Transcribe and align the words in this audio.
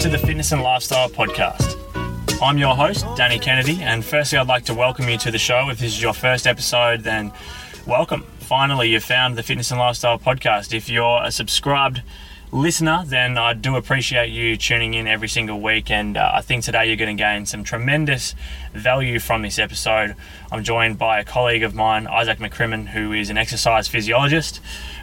to 0.00 0.08
the 0.08 0.16
Fitness 0.16 0.50
and 0.52 0.62
Lifestyle 0.62 1.10
Podcast. 1.10 1.76
I'm 2.40 2.56
your 2.56 2.74
host, 2.74 3.04
Danny 3.18 3.38
Kennedy, 3.38 3.82
and 3.82 4.02
firstly, 4.02 4.38
I'd 4.38 4.46
like 4.46 4.64
to 4.64 4.74
welcome 4.74 5.06
you 5.10 5.18
to 5.18 5.30
the 5.30 5.36
show. 5.36 5.68
If 5.68 5.78
this 5.78 5.92
is 5.92 6.00
your 6.00 6.14
first 6.14 6.46
episode, 6.46 7.02
then 7.02 7.30
welcome. 7.86 8.22
Finally, 8.38 8.88
you've 8.88 9.04
found 9.04 9.36
the 9.36 9.42
Fitness 9.42 9.70
and 9.70 9.78
Lifestyle 9.78 10.18
Podcast. 10.18 10.72
If 10.72 10.88
you're 10.88 11.22
a 11.22 11.30
subscribed 11.30 12.00
listener, 12.50 13.02
then 13.06 13.36
I 13.36 13.52
do 13.52 13.76
appreciate 13.76 14.30
you 14.30 14.56
tuning 14.56 14.94
in 14.94 15.06
every 15.06 15.28
single 15.28 15.60
week. 15.60 15.90
And 15.90 16.16
uh, 16.16 16.32
I 16.34 16.40
think 16.40 16.64
today 16.64 16.86
you're 16.86 16.96
going 16.96 17.14
to 17.14 17.22
gain 17.22 17.44
some 17.44 17.62
tremendous 17.62 18.34
value 18.72 19.18
from 19.20 19.42
this 19.42 19.58
episode. 19.58 20.16
I'm 20.50 20.64
joined 20.64 20.98
by 20.98 21.20
a 21.20 21.24
colleague 21.24 21.62
of 21.62 21.74
mine, 21.74 22.06
Isaac 22.06 22.38
McCrimmon, 22.38 22.88
who 22.88 23.12
is 23.12 23.28
an 23.28 23.36
exercise 23.36 23.86
physiologist. 23.86 24.60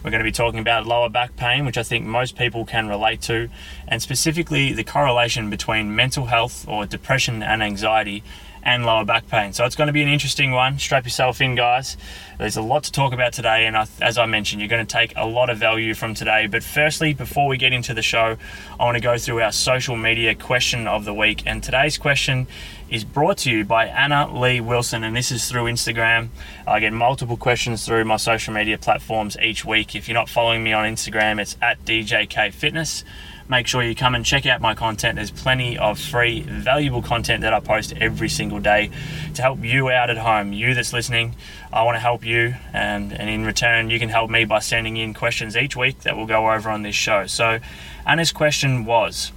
We're 0.08 0.12
going 0.12 0.24
to 0.24 0.24
be 0.24 0.32
talking 0.32 0.62
about 0.62 0.88
lower 0.88 1.10
back 1.10 1.36
pain, 1.36 1.66
which 1.66 1.78
I 1.78 1.84
think 1.84 2.06
most 2.06 2.38
people 2.38 2.64
can 2.64 2.88
relate 2.88 3.20
to, 3.24 3.50
and 3.90 4.02
specifically 4.02 4.72
the 4.72 4.86
correlation 4.86 5.50
between 5.50 5.94
mental 5.98 6.28
health 6.28 6.66
or 6.66 6.86
depression 6.86 7.44
and 7.44 7.62
anxiety 7.62 8.24
and 8.68 8.86
lower 8.86 9.06
back 9.06 9.26
pain. 9.30 9.54
So 9.54 9.64
it's 9.64 9.78
going 9.78 9.88
to 9.88 9.94
be 9.94 10.04
an 10.04 10.10
interesting 10.10 10.52
one. 10.52 10.78
Strap 10.78 11.06
yourself 11.06 11.40
in, 11.40 11.56
guys. 11.56 11.96
There's 12.38 12.58
a 12.58 12.62
lot 12.62 12.84
to 12.84 12.92
talk 12.92 13.14
about 13.14 13.32
today, 13.32 13.66
and 13.66 13.78
as 14.02 14.18
I 14.18 14.26
mentioned, 14.26 14.62
you're 14.62 14.68
going 14.68 14.86
to 14.86 14.94
take 14.94 15.14
a 15.16 15.26
lot 15.26 15.50
of 15.50 15.58
value 15.58 15.94
from 15.94 16.14
today. 16.14 16.48
But 16.48 16.64
firstly, 16.64 17.14
before 17.14 17.48
we 17.48 17.58
get 17.58 17.72
into 17.72 17.94
the 17.94 18.02
show, 18.02 18.36
I 18.78 18.84
want 18.84 18.96
to 18.96 19.02
go 19.02 19.18
through 19.18 19.42
our 19.42 19.54
social 19.54 19.96
media 19.96 20.36
question 20.36 20.86
of 20.86 21.06
the 21.06 21.14
week. 21.14 21.44
And 21.46 21.64
today's 21.64 21.98
question 21.98 22.46
is 22.90 23.06
brought 23.06 23.38
to 23.40 23.52
you 23.52 23.64
by 23.64 23.88
Anna 23.88 24.38
Lee 24.38 24.60
Wilson, 24.60 25.06
and 25.06 25.16
this 25.16 25.32
is 25.32 25.50
through 25.50 25.64
Instagram. 25.64 26.28
I 26.68 26.82
get 26.82 26.92
multiple 26.92 27.38
questions 27.38 27.86
through 27.86 28.04
my 28.04 28.18
social 28.18 28.54
media 28.54 28.78
platforms 28.78 29.38
each 29.42 29.64
week. 29.64 29.96
If 29.96 30.10
you're 30.10 30.16
not 30.16 30.28
following 30.28 30.62
me 30.62 30.74
on 30.74 30.84
Instagram, 30.84 31.40
it's 31.42 31.56
at 31.62 31.84
DJK 31.86 32.54
Fitness 32.54 33.06
make 33.50 33.68
sure 33.68 33.82
you 33.82 33.96
come 33.96 34.16
and 34.16 34.26
check 34.26 34.46
out 34.46 34.62
my 34.62 34.74
content. 34.76 35.16
There's 35.16 35.32
plenty 35.32 35.78
of 35.78 36.00
free, 36.00 36.42
valuable 36.42 37.02
content 37.02 37.42
that 37.42 37.54
I 37.54 37.60
post 37.60 37.94
every 38.00 38.30
single 38.30 38.60
day 38.60 38.92
to 39.36 39.42
help 39.42 39.64
you 39.64 39.90
out 39.90 40.10
at 40.10 40.18
home. 40.18 40.54
You 40.54 40.74
that's 40.74 40.94
listening, 40.94 41.36
I 41.72 41.84
want 41.84 41.96
to 41.96 42.00
help 42.00 42.26
you, 42.26 42.56
and, 42.74 43.14
and 43.14 43.30
in 43.30 43.46
return, 43.46 43.90
you 43.90 44.00
can 44.00 44.10
help 44.10 44.30
me 44.30 44.46
by 44.46 44.60
sending 44.60 44.98
in 44.98 45.14
questions 45.14 45.56
each 45.56 45.76
week 45.76 46.02
that 46.02 46.18
we'll 46.18 46.26
go 46.26 46.52
over 46.52 46.70
on 46.70 46.82
this 46.82 46.96
show. 46.96 47.26
So, 47.28 47.60
Anna's 48.06 48.32
question 48.32 48.86
was. 48.86 49.32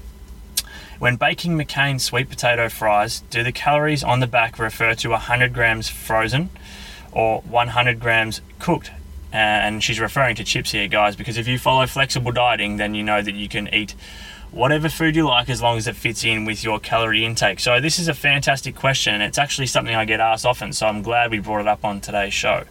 When 0.98 1.16
baking 1.16 1.56
McCain 1.56 1.98
sweet 1.98 2.28
potato 2.28 2.68
fries, 2.68 3.20
do 3.30 3.42
the 3.42 3.52
calories 3.52 4.04
on 4.04 4.20
the 4.20 4.26
back 4.26 4.58
refer 4.58 4.94
to 4.96 5.08
100 5.08 5.54
grams 5.54 5.88
frozen 5.88 6.50
or 7.10 7.40
100 7.40 7.98
grams 7.98 8.42
cooked? 8.58 8.90
Uh, 9.32 9.36
and 9.36 9.82
she's 9.82 10.00
referring 10.00 10.34
to 10.36 10.44
chips 10.44 10.72
here, 10.72 10.88
guys, 10.88 11.14
because 11.14 11.36
if 11.36 11.46
you 11.46 11.58
follow 11.58 11.86
flexible 11.86 12.32
dieting, 12.32 12.76
then 12.76 12.94
you 12.94 13.02
know 13.02 13.22
that 13.22 13.34
you 13.34 13.48
can 13.48 13.72
eat 13.72 13.94
whatever 14.50 14.88
food 14.88 15.14
you 15.14 15.24
like 15.24 15.48
as 15.48 15.62
long 15.62 15.78
as 15.78 15.86
it 15.86 15.94
fits 15.94 16.24
in 16.24 16.44
with 16.44 16.64
your 16.64 16.80
calorie 16.80 17.24
intake. 17.24 17.60
So, 17.60 17.80
this 17.80 17.98
is 17.98 18.08
a 18.08 18.14
fantastic 18.14 18.74
question. 18.74 19.20
It's 19.20 19.38
actually 19.38 19.68
something 19.68 19.94
I 19.94 20.04
get 20.04 20.18
asked 20.18 20.44
often, 20.44 20.72
so 20.72 20.86
I'm 20.86 21.02
glad 21.02 21.30
we 21.30 21.38
brought 21.38 21.60
it 21.60 21.68
up 21.68 21.84
on 21.84 22.00
today's 22.00 22.34
show. 22.34 22.64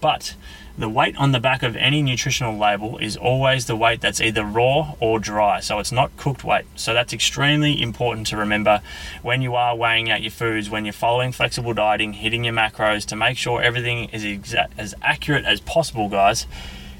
But 0.00 0.34
the 0.76 0.88
weight 0.88 1.16
on 1.16 1.32
the 1.32 1.40
back 1.40 1.62
of 1.62 1.76
any 1.76 2.00
nutritional 2.02 2.56
label 2.56 2.96
is 2.98 3.16
always 3.16 3.66
the 3.66 3.76
weight 3.76 4.00
that's 4.00 4.20
either 4.20 4.44
raw 4.44 4.94
or 5.00 5.18
dry, 5.18 5.60
so 5.60 5.78
it's 5.78 5.92
not 5.92 6.16
cooked 6.16 6.44
weight. 6.44 6.64
So 6.76 6.94
that's 6.94 7.12
extremely 7.12 7.80
important 7.80 8.26
to 8.28 8.36
remember 8.36 8.80
when 9.20 9.42
you 9.42 9.54
are 9.54 9.76
weighing 9.76 10.10
out 10.10 10.22
your 10.22 10.30
foods, 10.30 10.70
when 10.70 10.84
you're 10.84 10.92
following 10.92 11.32
flexible 11.32 11.74
dieting, 11.74 12.14
hitting 12.14 12.44
your 12.44 12.54
macros 12.54 13.04
to 13.06 13.16
make 13.16 13.36
sure 13.36 13.60
everything 13.60 14.08
is 14.10 14.54
as 14.78 14.94
accurate 15.02 15.44
as 15.44 15.60
possible, 15.60 16.08
guys. 16.08 16.46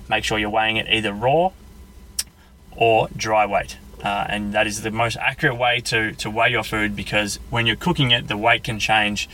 Make 0.09 0.25
sure 0.25 0.39
you're 0.39 0.51
weighing 0.51 0.77
it 0.77 0.87
either 0.89 1.13
raw 1.13 1.53
or 2.77 3.09
dry 3.17 3.47
weight. 3.47 3.79
Uh, 4.03 4.27
and 4.29 4.53
that 4.53 4.67
is 4.67 4.83
the 4.83 4.91
most 4.91 5.17
accurate 5.19 5.57
way 5.57 5.81
to, 5.81 6.13
to 6.15 6.29
weigh 6.29 6.51
your 6.51 6.65
food 6.65 6.97
because 6.97 7.39
when 7.51 7.67
you're 7.67 7.77
cooking 7.77 8.11
it, 8.11 8.27
the 8.27 8.37
weight 8.37 8.65
can 8.65 8.81
change 8.81 9.29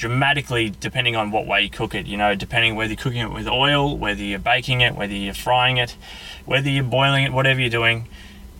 dramatically 0.00 0.72
depending 0.80 1.14
on 1.14 1.30
what 1.30 1.46
way 1.46 1.60
you 1.60 1.70
cook 1.70 1.94
it. 1.94 2.06
You 2.06 2.16
know, 2.16 2.34
depending 2.34 2.74
whether 2.74 2.92
you're 2.92 2.96
cooking 2.96 3.20
it 3.20 3.30
with 3.30 3.46
oil, 3.46 3.96
whether 3.96 4.22
you're 4.22 4.38
baking 4.38 4.80
it, 4.80 4.96
whether 4.96 5.14
you're 5.14 5.34
frying 5.34 5.76
it, 5.76 5.94
whether 6.46 6.70
you're 6.70 6.82
boiling 6.82 7.24
it, 7.24 7.32
whatever 7.32 7.60
you're 7.60 7.68
doing, 7.68 8.08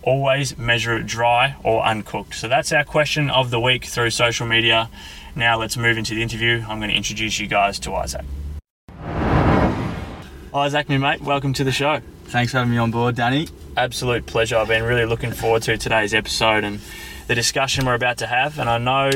always 0.03 0.57
measure 0.59 0.97
it 0.99 1.07
dry 1.07 1.57
or 1.65 1.83
uncooked. 1.83 2.35
So 2.35 2.47
that's 2.47 2.73
our 2.73 2.85
question 2.85 3.31
of 3.31 3.51
the 3.51 3.59
week 3.59 3.87
through 3.87 4.11
social 4.11 4.47
media. 4.47 4.91
Now 5.35 5.59
let's 5.59 5.79
move 5.79 5.97
into 5.97 6.15
the 6.15 6.23
interview. 6.23 6.63
I'm 6.69 6.79
going 6.79 6.91
to 6.91 6.97
introduce 6.97 7.41
you 7.41 7.47
guys 7.47 7.79
to 7.81 7.95
Isaac. 7.95 8.27
Isaac, 10.53 10.89
my 10.89 10.99
mate, 10.99 11.23
welcome 11.23 11.55
to 11.55 11.65
the 11.65 11.73
show. 11.73 12.01
Thanks 12.27 12.53
for 12.53 12.59
having 12.59 12.73
me 12.73 12.79
on 12.79 12.91
board, 12.91 13.17
Danny 13.17 13.49
absolute 13.77 14.27
pleasure. 14.27 14.57
I've 14.57 14.69
been 14.69 14.83
really 14.83 15.07
looking 15.07 15.33
forward 15.33 15.63
to 15.63 15.77
today's 15.79 16.13
episode 16.15 16.65
and 16.65 16.81
the 17.31 17.37
discussion 17.37 17.87
we're 17.87 17.95
about 17.95 18.19
to 18.19 18.27
have. 18.27 18.59
And 18.59 18.69
I 18.69 18.79
know 18.79 19.09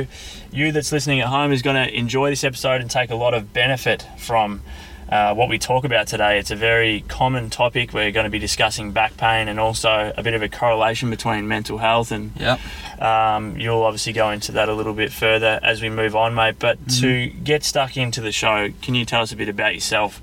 you 0.53 0.71
that's 0.71 0.93
listening 0.93 1.21
at 1.21 1.27
home 1.27 1.51
is 1.51 1.63
going 1.63 1.75
to 1.75 1.93
enjoy 1.93 2.31
this 2.31 2.45
episode 2.45 2.81
and 2.81 2.89
take 2.89 3.11
a 3.11 3.17
lot 3.17 3.35
of 3.35 3.53
benefit 3.53 4.07
from 4.19 4.63
uh, 5.09 5.35
what 5.35 5.49
we 5.49 5.59
talk 5.59 5.83
about 5.83 6.07
today. 6.07 6.39
It's 6.39 6.53
a 6.53 6.57
very 6.57 7.01
common 7.09 7.51
topic. 7.51 7.93
We're 7.93 8.13
going 8.13 8.23
to 8.23 8.31
be 8.31 8.39
discussing 8.39 8.93
back 8.93 9.17
pain 9.17 9.49
and 9.49 9.59
also 9.59 10.13
a 10.17 10.23
bit 10.23 10.35
of 10.35 10.43
a 10.43 10.49
correlation 10.49 11.11
between 11.11 11.49
mental 11.49 11.79
health. 11.79 12.13
And 12.13 12.31
yep. 12.37 12.61
um, 13.03 13.59
you'll 13.59 13.83
obviously 13.83 14.13
go 14.13 14.31
into 14.31 14.53
that 14.53 14.69
a 14.69 14.75
little 14.75 14.95
bit 14.95 15.11
further 15.11 15.59
as 15.65 15.83
we 15.83 15.89
move 15.91 16.15
on, 16.15 16.37
mate. 16.37 16.61
But 16.61 16.79
mm-hmm. 16.79 17.01
to 17.01 17.27
get 17.43 17.65
stuck 17.65 17.97
into 17.97 18.21
the 18.21 18.31
show, 18.31 18.69
can 18.81 18.95
you 18.95 19.05
tell 19.05 19.23
us 19.23 19.33
a 19.33 19.37
bit 19.37 19.49
about 19.49 19.75
yourself? 19.75 20.23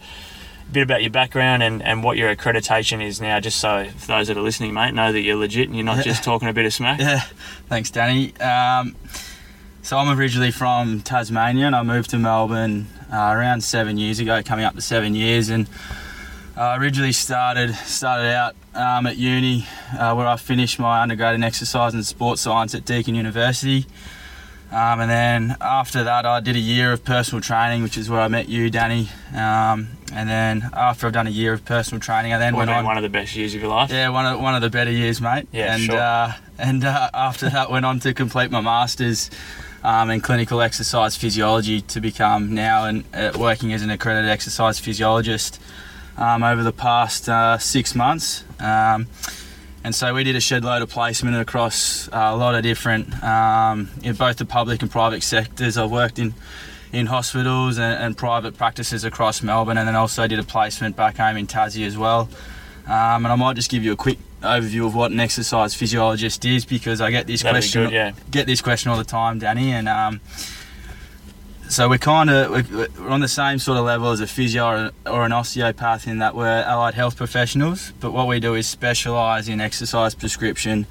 Bit 0.72 0.84
about 0.84 1.02
your 1.02 1.12
background 1.12 1.64
and, 1.64 1.82
and 1.82 2.04
what 2.04 2.18
your 2.18 2.34
accreditation 2.34 3.04
is 3.06 3.22
now, 3.22 3.40
just 3.40 3.59
so 3.59 3.86
for 3.98 4.08
those 4.08 4.28
that 4.28 4.38
are 4.38 4.42
listening, 4.42 4.74
mate, 4.74 4.94
know 4.94 5.12
that 5.12 5.22
you're 5.22 5.36
legit 5.36 5.68
and 5.68 5.76
you're 5.76 5.86
not 5.86 6.04
just 6.04 6.24
talking 6.24 6.48
a 6.48 6.54
bit 6.54 6.66
of 6.66 6.74
smack. 6.74 7.00
Yeah, 7.00 7.22
thanks, 7.68 7.92
Danny. 7.92 8.36
Um, 8.38 8.96
so 9.82 9.98
I'm 9.98 10.18
originally 10.18 10.52
from 10.52 11.02
Tasmania 11.02 11.66
and 11.66 11.76
I 11.76 11.84
moved 11.84 12.12
to 12.12 12.18
Melbourne 12.18 12.88
uh, 13.12 13.34
around 13.36 13.64
seven 13.64 13.98
years 13.98 14.20
ago, 14.20 14.42
coming 14.44 14.66
up 14.66 14.76
to 14.76 14.82
seven 14.82 15.16
years, 15.16 15.50
and 15.50 15.68
I 16.56 16.78
originally 16.78 17.14
started 17.14 17.74
started 17.76 18.34
out 18.34 18.56
um, 18.76 19.06
at 19.08 19.18
uni 19.18 19.66
uh, 19.98 20.14
where 20.14 20.28
I 20.28 20.36
finished 20.38 20.80
my 20.80 21.02
undergrad 21.02 21.34
in 21.36 21.44
exercise 21.44 21.94
and 21.94 22.06
sports 22.06 22.42
science 22.42 22.76
at 22.76 22.86
Deakin 22.86 23.16
University. 23.16 23.86
Um, 24.72 25.02
and 25.02 25.12
then 25.12 25.58
after 25.59 26.06
that, 26.06 26.26
I 26.26 26.40
did 26.40 26.56
a 26.56 26.59
year 26.59 26.94
of 26.94 27.03
personal 27.03 27.42
training, 27.42 27.84
which 27.84 27.98
is 27.98 28.09
where 28.09 28.22
I 28.22 28.30
met 28.30 28.48
you, 28.48 28.70
Danny. 28.70 29.09
Um, 29.36 29.90
and 30.13 30.29
then 30.29 30.69
after 30.73 31.07
I've 31.07 31.13
done 31.13 31.27
a 31.27 31.31
year 31.31 31.53
of 31.53 31.63
personal 31.66 31.99
training, 31.99 32.33
I 32.33 32.38
then 32.38 32.53
well, 32.53 32.66
went 32.66 32.77
on 32.77 32.85
one 32.85 32.97
of 32.97 33.03
the 33.03 33.09
best 33.09 33.35
years 33.35 33.55
of 33.55 33.61
your 33.61 33.69
life. 33.69 33.91
Yeah, 33.91 34.09
one 34.09 34.25
of 34.25 34.39
one 34.39 34.55
of 34.55 34.61
the 34.61 34.69
better 34.69 34.91
years, 34.91 35.22
mate. 35.22 35.47
Yeah, 35.51 35.73
and 35.73 35.83
sure. 35.83 35.97
uh, 35.97 36.33
and 36.57 36.83
uh, 36.83 37.09
after 37.13 37.49
that, 37.49 37.72
went 37.72 37.85
on 37.85 37.99
to 38.01 38.13
complete 38.13 38.51
my 38.51 38.61
masters 38.61 39.29
um, 39.83 40.09
in 40.09 40.22
clinical 40.22 40.61
exercise 40.61 41.16
physiology 41.16 41.81
to 41.81 42.01
become 42.01 42.53
now 42.53 42.85
and 42.85 43.03
uh, 43.13 43.31
working 43.38 43.73
as 43.73 43.81
an 43.81 43.89
accredited 43.89 44.29
exercise 44.29 44.79
physiologist 44.79 45.59
um, 46.17 46.43
over 46.43 46.63
the 46.63 46.73
past 46.73 47.28
uh, 47.29 47.57
six 47.57 47.95
months. 47.95 48.43
Um, 48.59 49.07
and 49.83 49.95
so 49.95 50.13
we 50.13 50.23
did 50.23 50.35
a 50.35 50.39
shed 50.39 50.63
load 50.63 50.83
of 50.83 50.89
placement 50.89 51.35
across 51.38 52.07
uh, 52.09 52.29
a 52.31 52.35
lot 52.35 52.53
of 52.53 52.61
different, 52.61 53.23
um, 53.23 53.89
in 54.03 54.13
both 54.13 54.38
the 54.38 54.45
public 54.45 54.83
and 54.83 54.91
private 54.91 55.23
sectors. 55.23 55.75
I've 55.75 55.89
worked 55.89 56.19
in 56.19 56.35
in 56.91 57.06
hospitals 57.06 57.78
and, 57.78 58.03
and, 58.03 58.18
private 58.18 58.57
practices 58.57 59.03
across 59.03 59.41
Melbourne, 59.41 59.78
and 59.78 59.88
then 59.88 59.96
also 59.96 60.28
did 60.28 60.40
a 60.40 60.44
placement 60.44 60.96
back 60.96 61.18
home 61.18 61.38
in 61.38 61.47
Tassie 61.47 61.85
as 61.85 61.97
well. 61.97 62.29
Um, 62.85 63.25
and 63.25 63.28
I 63.28 63.35
might 63.35 63.56
just 63.56 63.72
give 63.72 63.84
you 63.84 63.94
a 63.94 63.96
quick 63.96 64.18
overview 64.41 64.85
of 64.85 64.96
what 64.96 65.12
an 65.12 65.19
exercise 65.19 65.74
physiologist 65.74 66.44
is 66.46 66.66
because 66.66 67.00
I 67.00 67.12
get 67.12 67.28
this 67.28 67.44
That'd 67.44 67.53
question 67.53 67.84
good, 67.84 67.94
yeah. 67.94 68.12
get 68.29 68.47
this 68.47 68.62
question 68.62 68.91
all 68.91 68.97
the 68.97 69.03
time, 69.03 69.40
Danny, 69.40 69.72
and 69.72 69.88
um, 69.88 70.19
so 71.69 71.88
we're 71.88 72.00
kind 72.00 72.29
of 72.29 72.52
we're, 72.52 73.09
on 73.09 73.22
the 73.22 73.29
same 73.29 73.59
sort 73.59 73.78
of 73.78 73.85
level 73.85 74.09
as 74.09 74.19
a 74.19 74.28
physio 74.28 74.91
or, 75.06 75.23
an 75.23 75.31
osteopath 75.31 76.05
in 76.05 76.17
that 76.20 76.35
we're 76.35 76.64
allied 76.64 76.96
health 76.96 77.16
professionals, 77.16 77.93
but 78.02 78.11
what 78.11 78.28
we 78.28 78.40
do 78.40 78.55
is 78.55 78.67
specialise 78.67 79.47
in 79.47 79.61
exercise 79.61 80.14
prescription 80.14 80.85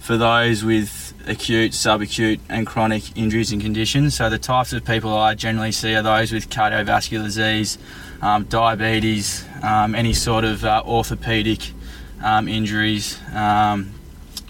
for 0.00 0.16
those 0.16 0.64
with 0.64 1.01
acute, 1.26 1.72
subacute, 1.72 2.40
and 2.48 2.66
chronic 2.66 3.16
injuries 3.16 3.52
and 3.52 3.60
conditions. 3.60 4.14
So 4.14 4.28
the 4.30 4.38
types 4.38 4.72
of 4.72 4.84
people 4.84 5.14
I 5.14 5.34
generally 5.34 5.72
see 5.72 5.94
are 5.94 6.02
those 6.02 6.32
with 6.32 6.50
cardiovascular 6.50 7.24
disease, 7.24 7.78
um, 8.20 8.44
diabetes, 8.44 9.44
um, 9.62 9.94
any 9.94 10.12
sort 10.12 10.44
of 10.44 10.64
uh, 10.64 10.82
orthopedic 10.84 11.72
um, 12.22 12.48
injuries, 12.48 13.18
um, 13.34 13.92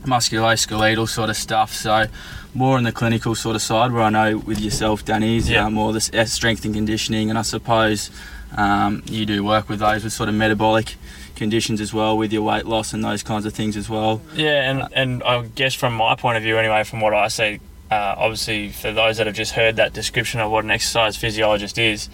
musculoskeletal 0.02 1.08
sort 1.08 1.30
of 1.30 1.36
stuff. 1.36 1.72
So 1.72 2.06
more 2.54 2.76
on 2.76 2.84
the 2.84 2.92
clinical 2.92 3.34
sort 3.34 3.56
of 3.56 3.62
side, 3.62 3.92
where 3.92 4.02
I 4.02 4.10
know 4.10 4.38
with 4.38 4.60
yourself, 4.60 5.04
Danny, 5.04 5.36
is 5.36 5.48
yeah. 5.48 5.66
uh, 5.66 5.70
more 5.70 5.92
the 5.92 6.00
strength 6.00 6.64
and 6.64 6.74
conditioning, 6.74 7.30
and 7.30 7.38
I 7.38 7.42
suppose 7.42 8.10
um, 8.56 9.02
you 9.06 9.24
do 9.24 9.42
work 9.42 9.68
with 9.68 9.78
those 9.78 10.04
with 10.04 10.12
sort 10.12 10.28
of 10.28 10.34
metabolic 10.34 10.96
conditions 11.36 11.80
as 11.80 11.92
well, 11.92 12.16
with 12.16 12.32
your 12.32 12.42
weight 12.42 12.66
loss 12.66 12.92
and 12.92 13.04
those 13.04 13.22
kinds 13.22 13.46
of 13.46 13.54
things 13.54 13.76
as 13.76 13.88
well. 13.88 14.20
Yeah, 14.34 14.70
and 14.70 14.88
and 14.94 15.22
I 15.22 15.42
guess 15.42 15.74
from 15.74 15.94
my 15.94 16.14
point 16.14 16.36
of 16.36 16.42
view, 16.42 16.58
anyway, 16.58 16.84
from 16.84 17.00
what 17.00 17.14
I 17.14 17.28
see, 17.28 17.60
uh, 17.90 18.14
obviously 18.16 18.70
for 18.70 18.92
those 18.92 19.16
that 19.18 19.26
have 19.26 19.36
just 19.36 19.52
heard 19.52 19.76
that 19.76 19.92
description 19.92 20.40
of 20.40 20.50
what 20.50 20.64
an 20.64 20.70
exercise 20.70 21.16
physiologist 21.16 21.78
is, 21.78 22.08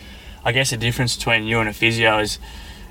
I 0.44 0.52
guess 0.52 0.70
the 0.70 0.76
difference 0.76 1.16
between 1.16 1.44
you 1.44 1.60
and 1.60 1.68
a 1.68 1.72
physio 1.72 2.18
is 2.18 2.38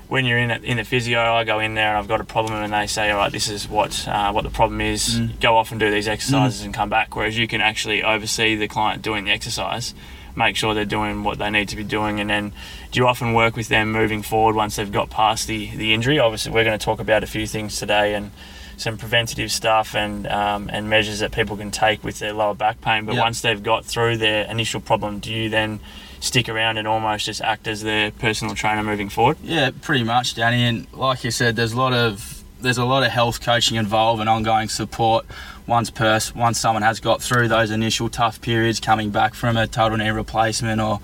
when 0.08 0.24
you're 0.24 0.38
in 0.38 0.50
in 0.64 0.78
the 0.78 0.84
physio, 0.84 1.20
I 1.20 1.44
go 1.44 1.60
in 1.60 1.74
there 1.74 1.88
and 1.88 1.98
I've 1.98 2.08
got 2.08 2.20
a 2.20 2.24
problem, 2.24 2.62
and 2.62 2.72
they 2.72 2.86
say, 2.86 3.10
all 3.10 3.18
right, 3.18 3.32
this 3.32 3.48
is 3.48 3.68
what 3.68 4.08
uh, 4.08 4.32
what 4.32 4.44
the 4.44 4.50
problem 4.50 4.80
is. 4.80 5.20
Mm. 5.20 5.40
Go 5.40 5.56
off 5.56 5.70
and 5.70 5.78
do 5.78 5.90
these 5.90 6.08
exercises 6.08 6.62
and 6.62 6.72
come 6.72 6.88
back. 6.88 7.14
Whereas 7.14 7.36
you 7.36 7.46
can 7.46 7.60
actually 7.60 8.02
oversee 8.02 8.56
the 8.56 8.68
client 8.68 9.02
doing 9.02 9.26
the 9.26 9.32
exercise, 9.32 9.94
make 10.34 10.56
sure 10.56 10.72
they're 10.72 10.84
doing 10.84 11.24
what 11.24 11.38
they 11.38 11.50
need 11.50 11.68
to 11.68 11.76
be 11.76 11.84
doing, 11.84 12.20
and 12.20 12.30
then 12.30 12.52
do 12.90 13.00
you 13.00 13.06
often 13.06 13.32
work 13.34 13.56
with 13.56 13.68
them 13.68 13.92
moving 13.92 14.22
forward 14.22 14.54
once 14.56 14.76
they've 14.76 14.90
got 14.90 15.10
past 15.10 15.46
the 15.46 15.70
the 15.76 15.92
injury? 15.94 16.18
Obviously, 16.18 16.52
we're 16.52 16.64
going 16.64 16.78
to 16.78 16.84
talk 16.84 17.00
about 17.00 17.22
a 17.22 17.26
few 17.26 17.46
things 17.46 17.78
today 17.78 18.14
and 18.14 18.30
some 18.76 18.96
preventative 18.96 19.50
stuff 19.50 19.94
and 19.94 20.26
um, 20.28 20.70
and 20.72 20.88
measures 20.88 21.18
that 21.18 21.32
people 21.32 21.56
can 21.56 21.70
take 21.70 22.02
with 22.04 22.18
their 22.18 22.32
lower 22.32 22.54
back 22.54 22.80
pain. 22.80 23.04
But 23.04 23.14
Yep. 23.16 23.22
once 23.24 23.40
they've 23.42 23.62
got 23.62 23.84
through 23.84 24.18
their 24.18 24.44
initial 24.50 24.80
problem, 24.80 25.18
do 25.18 25.32
you 25.32 25.48
then 25.48 25.80
stick 26.20 26.48
around 26.48 26.78
and 26.78 26.88
almost 26.88 27.26
just 27.26 27.40
act 27.40 27.68
as 27.68 27.82
their 27.82 28.10
personal 28.10 28.54
trainer 28.54 28.82
moving 28.82 29.08
forward? 29.08 29.36
Yeah, 29.42 29.70
pretty 29.82 30.04
much, 30.04 30.34
Danny. 30.34 30.64
And 30.64 30.86
like 30.92 31.24
you 31.24 31.30
said, 31.30 31.56
there's 31.56 31.72
a 31.72 31.76
lot 31.76 31.92
of 31.92 32.42
there's 32.60 32.78
a 32.78 32.84
lot 32.84 33.04
of 33.04 33.10
health 33.10 33.40
coaching 33.40 33.76
involved 33.76 34.20
and 34.20 34.28
ongoing 34.28 34.68
support 34.68 35.24
once 35.66 35.90
pers- 35.90 36.34
once 36.34 36.58
someone 36.58 36.82
has 36.82 36.98
got 37.00 37.22
through 37.22 37.46
those 37.48 37.70
initial 37.70 38.08
tough 38.08 38.40
periods, 38.40 38.80
coming 38.80 39.10
back 39.10 39.34
from 39.34 39.56
a 39.56 39.66
total 39.66 39.98
knee 39.98 40.08
replacement 40.10 40.80
or 40.80 40.98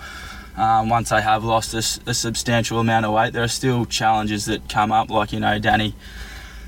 um, 0.57 0.89
once 0.89 1.11
they 1.11 1.21
have 1.21 1.43
lost 1.45 1.75
a 1.75 2.15
substantial 2.15 2.79
amount 2.79 3.07
of 3.07 3.13
weight, 3.13 3.33
there 3.33 3.43
are 3.43 3.49
still 3.49 3.87
challenges 3.87 4.45
that 4.45 4.69
come 4.69 4.93
up, 4.93 5.11
like 5.11 5.33
you 5.33 5.41
know, 5.41 5.59
Danny, 5.59 5.95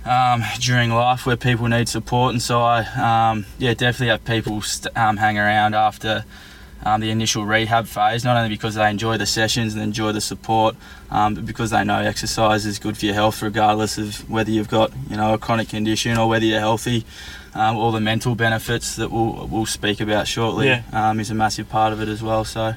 um, 0.05 0.43
during 0.59 0.91
life 0.91 1.25
where 1.25 1.37
people 1.37 1.69
need 1.69 1.89
support. 1.89 2.33
And 2.33 2.43
so 2.43 2.63
I, 2.63 2.81
um, 3.31 3.47
yeah, 3.59 3.75
definitely 3.75 4.09
have 4.09 4.25
people 4.25 4.61
st- 4.63 4.97
um, 4.97 5.19
hang 5.19 5.39
around 5.39 5.75
after 5.75 6.25
um, 6.85 7.01
the 7.01 7.11
initial 7.11 7.45
rehab 7.45 7.87
phase, 7.87 8.25
not 8.25 8.37
only 8.37 8.49
because 8.49 8.75
they 8.75 8.89
enjoy 8.91 9.17
the 9.19 9.27
sessions 9.27 9.75
and 9.75 9.83
enjoy 9.83 10.13
the 10.13 10.21
support, 10.21 10.77
um, 11.11 11.35
but 11.35 11.47
because 11.47 11.71
they 11.71 11.85
know 11.85 11.99
exercise 12.01 12.67
is 12.67 12.79
good 12.79 12.97
for 12.99 13.07
your 13.07 13.15
health, 13.15 13.43
regardless 13.43 13.99
of 13.99 14.29
whether 14.31 14.51
you've 14.51 14.69
got 14.69 14.93
you 15.11 15.17
know 15.17 15.35
a 15.35 15.39
chronic 15.39 15.69
condition 15.69 16.17
or 16.17 16.29
whether 16.29 16.45
you're 16.45 16.61
healthy. 16.61 17.05
Um, 17.55 17.79
all 17.79 17.91
the 17.91 18.01
mental 18.03 18.35
benefits 18.35 18.97
that 18.97 19.11
we'll 19.11 19.47
we'll 19.51 19.65
speak 19.65 20.03
about 20.03 20.29
shortly 20.29 20.67
Yeah. 20.67 20.83
um, 20.93 21.19
is 21.21 21.31
a 21.31 21.35
massive 21.35 21.71
part 21.71 21.95
of 21.95 22.03
it 22.03 22.09
as 22.09 22.23
well. 22.23 22.45
So. 22.45 22.75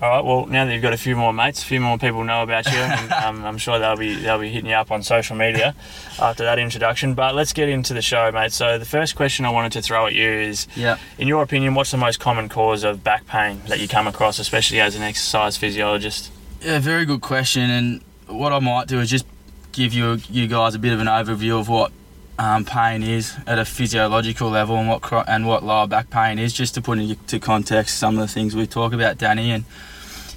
All 0.00 0.08
right. 0.10 0.24
Well, 0.24 0.46
now 0.46 0.64
that 0.64 0.72
you've 0.72 0.80
got 0.80 0.94
a 0.94 0.96
few 0.96 1.14
more 1.16 1.34
mates, 1.34 1.62
a 1.62 1.66
few 1.66 1.82
more 1.82 1.98
people 1.98 2.24
know 2.24 2.42
about 2.42 2.64
you, 2.64 2.78
and 2.78 3.12
um, 3.24 3.44
I'm 3.44 3.58
sure 3.58 3.78
they'll 3.78 3.94
be 3.94 4.14
they'll 4.14 4.38
be 4.38 4.48
hitting 4.48 4.70
you 4.70 4.76
up 4.76 4.90
on 4.90 5.02
social 5.02 5.36
media 5.36 5.74
after 6.18 6.44
that 6.44 6.58
introduction. 6.58 7.12
But 7.12 7.34
let's 7.34 7.52
get 7.52 7.68
into 7.68 7.92
the 7.92 8.00
show, 8.00 8.32
mate. 8.32 8.52
So 8.52 8.78
the 8.78 8.86
first 8.86 9.16
question 9.16 9.44
I 9.44 9.50
wanted 9.50 9.72
to 9.72 9.82
throw 9.82 10.06
at 10.06 10.14
you 10.14 10.30
is, 10.30 10.66
yeah, 10.74 10.96
in 11.18 11.28
your 11.28 11.42
opinion, 11.42 11.74
what's 11.74 11.90
the 11.90 11.98
most 11.98 12.18
common 12.18 12.48
cause 12.48 12.84
of 12.84 13.04
back 13.04 13.26
pain 13.26 13.60
that 13.68 13.80
you 13.80 13.86
come 13.88 14.06
across, 14.06 14.38
especially 14.38 14.80
as 14.80 14.96
an 14.96 15.02
exercise 15.02 15.58
physiologist? 15.58 16.30
Yeah, 16.60 16.78
very 16.78 17.04
good 17.04 17.20
question. 17.20 17.70
And 17.70 18.00
what 18.26 18.52
I 18.52 18.58
might 18.58 18.88
do 18.88 19.00
is 19.00 19.10
just 19.10 19.26
give 19.72 19.92
you 19.92 20.18
you 20.30 20.46
guys 20.46 20.74
a 20.74 20.78
bit 20.78 20.92
of 20.92 21.00
an 21.00 21.06
overview 21.06 21.58
of 21.60 21.68
what 21.68 21.92
um, 22.38 22.64
pain 22.64 23.02
is 23.02 23.34
at 23.46 23.58
a 23.58 23.64
physiological 23.64 24.50
level 24.50 24.76
and 24.76 24.88
what 24.88 25.28
and 25.28 25.46
what 25.46 25.62
lower 25.64 25.86
back 25.86 26.10
pain 26.10 26.38
is, 26.38 26.52
just 26.52 26.74
to 26.74 26.82
put 26.82 26.98
into 26.98 27.38
context 27.38 27.98
some 27.98 28.14
of 28.14 28.20
the 28.20 28.28
things 28.32 28.54
we 28.54 28.66
talk 28.66 28.92
about, 28.92 29.18
Danny. 29.18 29.50
And 29.50 29.64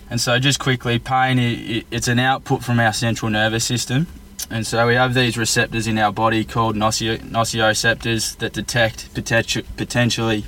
and 0.09 0.19
so 0.19 0.39
just 0.39 0.59
quickly, 0.59 0.97
pain 0.99 1.39
i- 1.39 1.77
i 1.79 1.83
it's 1.91 2.07
an 2.07 2.19
output 2.19 2.63
from 2.63 2.79
our 2.79 2.93
central 2.93 3.29
nervous 3.31 3.63
system. 3.65 4.07
And 4.51 4.65
so 4.65 4.87
we 4.87 4.95
have 4.95 5.13
these 5.13 5.37
receptors 5.37 5.85
in 5.85 5.99
our 5.99 6.11
body 6.11 6.43
called 6.43 6.75
nocio- 6.75 7.19
nocioceptors 7.19 8.35
that 8.37 8.51
detect 8.53 9.13
potential, 9.13 9.61
potentially 9.77 10.45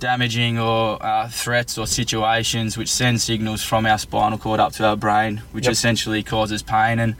damaging 0.00 0.58
or 0.58 1.02
uh, 1.04 1.28
threats 1.28 1.76
or 1.78 1.86
situations 1.86 2.76
which 2.76 2.90
send 2.90 3.20
signals 3.20 3.62
from 3.62 3.86
our 3.86 3.98
spinal 3.98 4.38
cord 4.38 4.60
up 4.60 4.72
to 4.74 4.84
our 4.86 4.96
brain, 4.96 5.42
which 5.52 5.64
Yep. 5.64 5.72
essentially 5.72 6.22
causes 6.22 6.62
pain. 6.62 6.98
And 6.98 7.16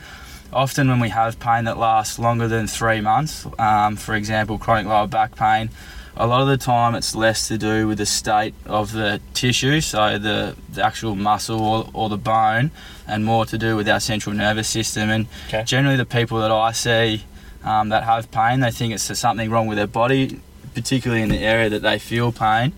often 0.53 0.89
when 0.89 1.01
we 1.01 1.09
have 1.11 1.39
pain 1.41 1.65
that 1.65 1.77
lasts 1.79 2.19
longer 2.19 2.49
than 2.49 2.67
three 2.67 3.01
months, 3.01 3.47
um, 3.59 3.97
for 3.97 4.15
example, 4.15 4.59
chronic 4.59 4.87
lower 4.87 5.07
back 5.07 5.35
pain, 5.37 5.71
a 6.17 6.27
lot 6.27 6.41
of 6.41 6.49
the 6.49 6.57
time 6.57 6.95
it's 6.97 7.15
less 7.15 7.47
to 7.49 7.57
do 7.59 7.87
with 7.87 7.99
the 7.99 8.07
state 8.07 8.53
of 8.67 8.93
the 8.93 9.21
tissue, 9.35 9.81
so 9.81 10.19
the, 10.19 10.57
the 10.73 10.85
actual 10.85 11.15
muscle 11.15 11.61
or, 11.61 11.89
or 11.93 12.09
the 12.09 12.17
bone, 12.17 12.71
and 13.07 13.25
more 13.25 13.47
to 13.47 13.57
do 13.57 13.77
with 13.77 13.89
our 13.89 14.01
central 14.01 14.35
nervous 14.35 14.69
system. 14.69 15.11
And 15.11 15.27
Okay. 15.47 15.63
generally, 15.65 15.97
the 15.97 16.05
people 16.07 16.41
that 16.41 16.51
I 16.51 16.73
see 16.73 17.23
um, 17.65 17.91
that 17.91 18.03
have 18.05 18.31
pain, 18.33 18.61
they 18.61 18.71
think 18.73 18.93
it's 18.95 19.17
something 19.19 19.49
wrong 19.51 19.69
with 19.69 19.79
their 19.79 19.87
body, 19.87 20.41
particularly 20.83 21.23
in 21.23 21.29
the 21.29 21.39
area 21.39 21.69
that 21.69 21.83
they 21.83 21.99
feel 21.99 22.31
pain. 22.33 22.73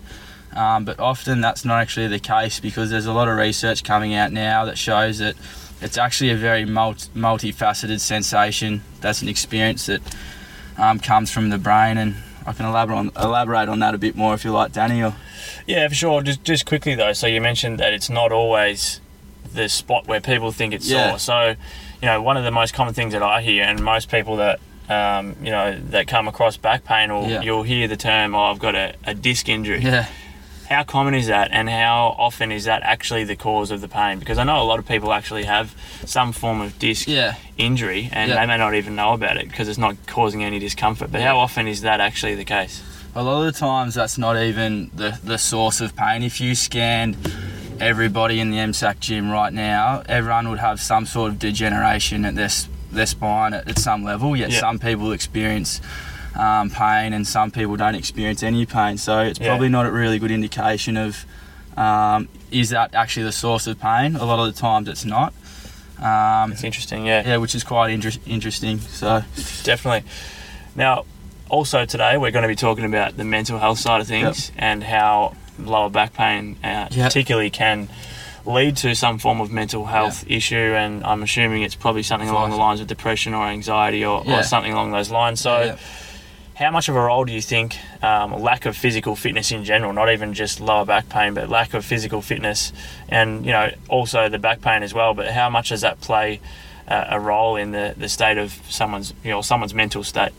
Um, 0.55 0.83
but 0.85 0.99
often 0.99 1.39
that's 1.39 1.63
not 1.63 1.79
actually 1.79 2.07
the 2.07 2.19
case 2.19 2.59
because 2.59 2.89
there's 2.89 3.05
a 3.05 3.13
lot 3.13 3.27
of 3.29 3.37
research 3.37 3.83
coming 3.83 4.13
out 4.13 4.31
now 4.33 4.65
that 4.65 4.77
shows 4.77 5.19
that 5.19 5.35
it's 5.81 5.97
actually 5.97 6.31
a 6.31 6.35
very 6.35 6.65
multi- 6.65 7.09
multifaceted 7.15 7.99
sensation. 7.99 8.81
That's 8.99 9.21
an 9.21 9.29
experience 9.29 9.85
that 9.85 10.01
um, 10.77 10.99
comes 10.99 11.31
from 11.31 11.49
the 11.49 11.57
brain, 11.57 11.97
and 11.97 12.15
I 12.45 12.53
can 12.53 12.65
elaborate 12.65 12.97
on, 12.97 13.11
elaborate 13.15 13.69
on 13.69 13.79
that 13.79 13.93
a 13.95 13.97
bit 13.97 14.15
more 14.15 14.33
if 14.33 14.43
you 14.43 14.51
like, 14.51 14.73
Danny. 14.73 15.01
Or 15.03 15.15
Yeah, 15.67 15.87
for 15.87 15.95
sure. 15.95 16.21
Just 16.21 16.43
just 16.43 16.65
quickly 16.65 16.95
though, 16.95 17.13
so 17.13 17.27
you 17.27 17.39
mentioned 17.39 17.79
that 17.79 17.93
it's 17.93 18.09
not 18.09 18.31
always 18.31 18.99
the 19.53 19.69
spot 19.69 20.07
where 20.07 20.19
people 20.21 20.51
think 20.51 20.73
it's 20.73 20.89
Yeah. 20.89 21.09
sore. 21.11 21.19
So, 21.19 21.49
you 22.01 22.05
know, 22.07 22.21
one 22.21 22.35
of 22.37 22.43
the 22.43 22.51
most 22.51 22.73
common 22.73 22.93
things 22.93 23.13
that 23.13 23.23
I 23.23 23.41
hear, 23.41 23.63
and 23.63 23.81
most 23.83 24.09
people 24.09 24.35
that 24.37 24.59
um, 24.91 25.35
you 25.41 25.51
know 25.51 25.77
that 25.91 26.07
come 26.07 26.27
across 26.27 26.57
back 26.57 26.83
pain, 26.83 27.11
or 27.11 27.27
Yeah. 27.27 27.41
you'll 27.41 27.63
hear 27.63 27.87
the 27.87 27.97
term, 27.97 28.35
"Oh, 28.35 28.43
I've 28.51 28.59
got 28.59 28.75
a, 28.75 28.93
a 29.05 29.13
disc 29.13 29.47
injury." 29.49 29.79
yeah, 29.81 30.05
How 30.69 30.83
common 30.83 31.13
is 31.13 31.27
that, 31.27 31.49
and 31.51 31.69
how 31.69 32.15
often 32.17 32.51
is 32.51 32.63
that 32.65 32.81
actually 32.83 33.23
the 33.25 33.35
cause 33.35 33.71
of 33.71 33.81
the 33.81 33.87
pain? 33.87 34.19
Because 34.19 34.37
I 34.37 34.43
know 34.43 34.61
a 34.61 34.67
lot 34.71 34.79
of 34.79 34.87
people 34.87 35.11
actually 35.13 35.43
have 35.45 35.75
some 36.05 36.31
form 36.31 36.61
of 36.61 36.77
disc 36.79 37.07
yeah. 37.07 37.35
injury, 37.57 38.09
and 38.11 38.31
they 38.31 38.45
may 38.45 38.57
not 38.57 38.73
even 38.75 38.95
know 38.95 39.13
about 39.13 39.37
it 39.37 39.47
because 39.49 39.67
it's 39.69 39.77
not 39.87 39.95
causing 40.07 40.43
any 40.43 40.59
discomfort. 40.59 41.11
But 41.11 41.21
how 41.21 41.37
often 41.39 41.67
is 41.67 41.81
that 41.81 41.99
actually 41.99 42.35
the 42.35 42.45
case? 42.45 42.81
A 43.13 43.21
lot 43.23 43.45
of 43.45 43.53
the 43.53 43.59
times, 43.59 43.95
that's 43.95 44.17
not 44.17 44.37
even 44.37 44.89
the, 44.95 45.19
the 45.23 45.37
source 45.37 45.81
of 45.81 45.93
pain. 45.97 46.23
If 46.23 46.39
you 46.39 46.55
scanned 46.55 47.17
everybody 47.79 48.39
in 48.39 48.51
the 48.51 48.57
MSAC 48.57 48.99
gym 49.01 49.29
right 49.29 49.51
now, 49.51 50.03
everyone 50.07 50.49
would 50.49 50.59
have 50.59 50.79
some 50.79 51.05
sort 51.05 51.31
of 51.31 51.37
degeneration 51.39 52.23
at 52.25 52.35
their, 52.35 52.45
s- 52.45 52.69
their 52.91 53.05
spine 53.05 53.53
at, 53.53 53.67
at 53.67 53.79
some 53.79 54.03
level, 54.03 54.35
yet 54.35 54.51
Yeah. 54.51 54.59
some 54.59 54.79
people 54.79 55.11
experience 55.11 55.81
um, 56.35 56.69
pain 56.69 57.11
and 57.13 57.27
some 57.27 57.51
people 57.51 57.75
don't 57.75 57.95
experience 57.95 58.41
any 58.43 58.65
pain. 58.65 58.97
So 58.97 59.19
it's 59.19 59.39
Yeah. 59.39 59.47
probably 59.47 59.69
not 59.69 59.85
a 59.85 59.91
really 59.91 60.17
good 60.19 60.31
indication 60.31 60.95
of 60.97 61.25
um, 61.77 62.27
is 62.51 62.69
that 62.69 62.93
actually 62.93 63.23
the 63.23 63.31
source 63.31 63.65
of 63.67 63.79
pain. 63.79 64.15
A 64.17 64.25
lot 64.25 64.39
of 64.45 64.53
the 64.53 64.59
times, 64.59 64.89
it's 64.89 65.05
not. 65.05 65.33
Um, 66.01 66.51
It's 66.51 66.63
interesting, 66.65 67.05
yeah. 67.05 67.23
yeah, 67.25 67.37
which 67.37 67.55
is 67.55 67.63
quite 67.63 67.91
inter- 67.91 68.19
interesting. 68.25 68.79
So, 68.79 69.23
definitely. 69.63 70.03
Now, 70.75 71.05
also 71.47 71.85
today 71.85 72.17
we're 72.17 72.31
going 72.31 72.43
to 72.43 72.47
be 72.49 72.55
talking 72.55 72.83
about 72.85 73.15
the 73.17 73.23
mental 73.23 73.59
health 73.59 73.79
side 73.79 74.01
of 74.01 74.07
things 74.07 74.51
and 74.57 74.83
how 74.83 75.35
lower 75.59 75.89
back 75.89 76.13
pain, 76.13 76.57
uh, 76.63 76.87
Yep. 76.91 77.05
particularly, 77.07 77.49
can 77.49 77.87
lead 78.45 78.77
to 78.77 78.95
some 78.95 79.17
form 79.19 79.41
of 79.41 79.51
mental 79.51 79.85
health 79.85 80.23
issue. 80.27 80.55
And 80.55 81.03
I'm 81.03 81.23
assuming 81.23 81.63
it's 81.63 81.75
probably 81.75 82.03
something 82.03 82.29
along 82.29 82.51
the 82.51 82.55
lines 82.57 82.79
of 82.81 82.87
depression 82.87 83.33
or 83.33 83.45
anxiety 83.47 84.03
or, 84.05 84.23
Yeah. 84.25 84.39
or 84.39 84.43
something 84.43 84.71
along 84.73 84.91
those 84.91 85.11
lines. 85.11 85.41
So. 85.41 85.61
yeah. 85.61 85.77
How 86.53 86.69
much 86.69 86.89
of 86.89 86.95
a 86.95 86.99
role 87.01 87.25
do 87.25 87.33
you 87.33 87.41
think 87.41 87.75
um, 88.03 88.39
lack 88.39 88.67
of 88.67 88.77
physical 88.77 89.15
fitness 89.15 89.51
in 89.51 89.63
general, 89.63 89.93
not 89.93 90.11
even 90.11 90.35
just 90.35 90.59
lower 90.59 90.85
back 90.85 91.09
pain, 91.09 91.33
but 91.33 91.49
lack 91.49 91.73
of 91.73 91.83
physical 91.83 92.21
fitness, 92.21 92.71
and 93.09 93.43
you 93.47 93.51
know 93.51 93.71
also 93.89 94.29
the 94.29 94.37
back 94.37 94.61
pain 94.61 94.83
as 94.83 94.93
well? 94.93 95.15
But 95.15 95.31
how 95.31 95.49
much 95.49 95.69
does 95.69 95.81
that 95.81 96.01
play 96.01 96.39
uh, 96.87 97.05
a 97.09 97.19
role 97.19 97.55
in 97.55 97.71
the, 97.71 97.95
the 97.97 98.07
state 98.07 98.37
of 98.37 98.51
someone's 98.69 99.11
you 99.23 99.31
know 99.31 99.41
someone's 99.41 99.73
mental 99.73 100.03
state? 100.03 100.33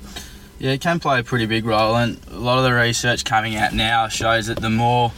Yeah, 0.61 0.73
it 0.73 0.81
can 0.81 1.01
play 1.01 1.19
a 1.19 1.25
pretty 1.25 1.47
big 1.47 1.65
role, 1.65 1.97
and 1.97 2.21
a 2.31 2.39
lot 2.39 2.57
of 2.59 2.63
the 2.63 2.73
research 2.73 3.25
coming 3.25 3.57
out 3.57 3.73
now 3.73 4.07
shows 4.07 4.47
that 4.47 4.61
the 4.61 4.71
more 4.71 5.11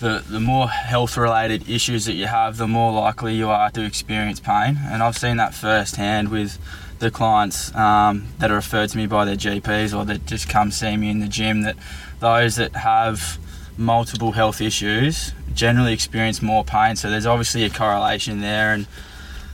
the, 0.00 0.24
the 0.28 0.40
more 0.40 0.68
health 0.68 1.16
related 1.16 1.68
issues 1.68 2.06
that 2.06 2.14
you 2.14 2.26
have, 2.26 2.56
the 2.56 2.66
more 2.66 2.92
likely 2.92 3.36
you 3.36 3.48
are 3.50 3.70
to 3.70 3.84
experience 3.84 4.40
pain. 4.40 4.78
And 4.82 5.02
I've 5.02 5.16
seen 5.16 5.36
that 5.36 5.54
firsthand 5.54 6.30
with 6.30 6.58
the 6.98 7.10
clients 7.10 7.74
um, 7.74 8.28
that 8.38 8.50
are 8.50 8.54
referred 8.54 8.88
to 8.90 8.96
me 8.96 9.06
by 9.06 9.24
their 9.24 9.36
GPs 9.36 9.96
or 9.96 10.04
that 10.06 10.26
just 10.26 10.48
come 10.48 10.70
see 10.70 10.96
me 10.96 11.10
in 11.10 11.20
the 11.20 11.28
gym. 11.28 11.62
That 11.62 11.76
those 12.18 12.56
that 12.56 12.74
have 12.76 13.38
multiple 13.76 14.32
health 14.32 14.60
issues 14.60 15.32
generally 15.54 15.92
experience 15.92 16.40
more 16.40 16.64
pain. 16.64 16.96
So 16.96 17.10
there's 17.10 17.26
obviously 17.26 17.64
a 17.64 17.70
correlation 17.70 18.40
there, 18.40 18.72
and 18.72 18.86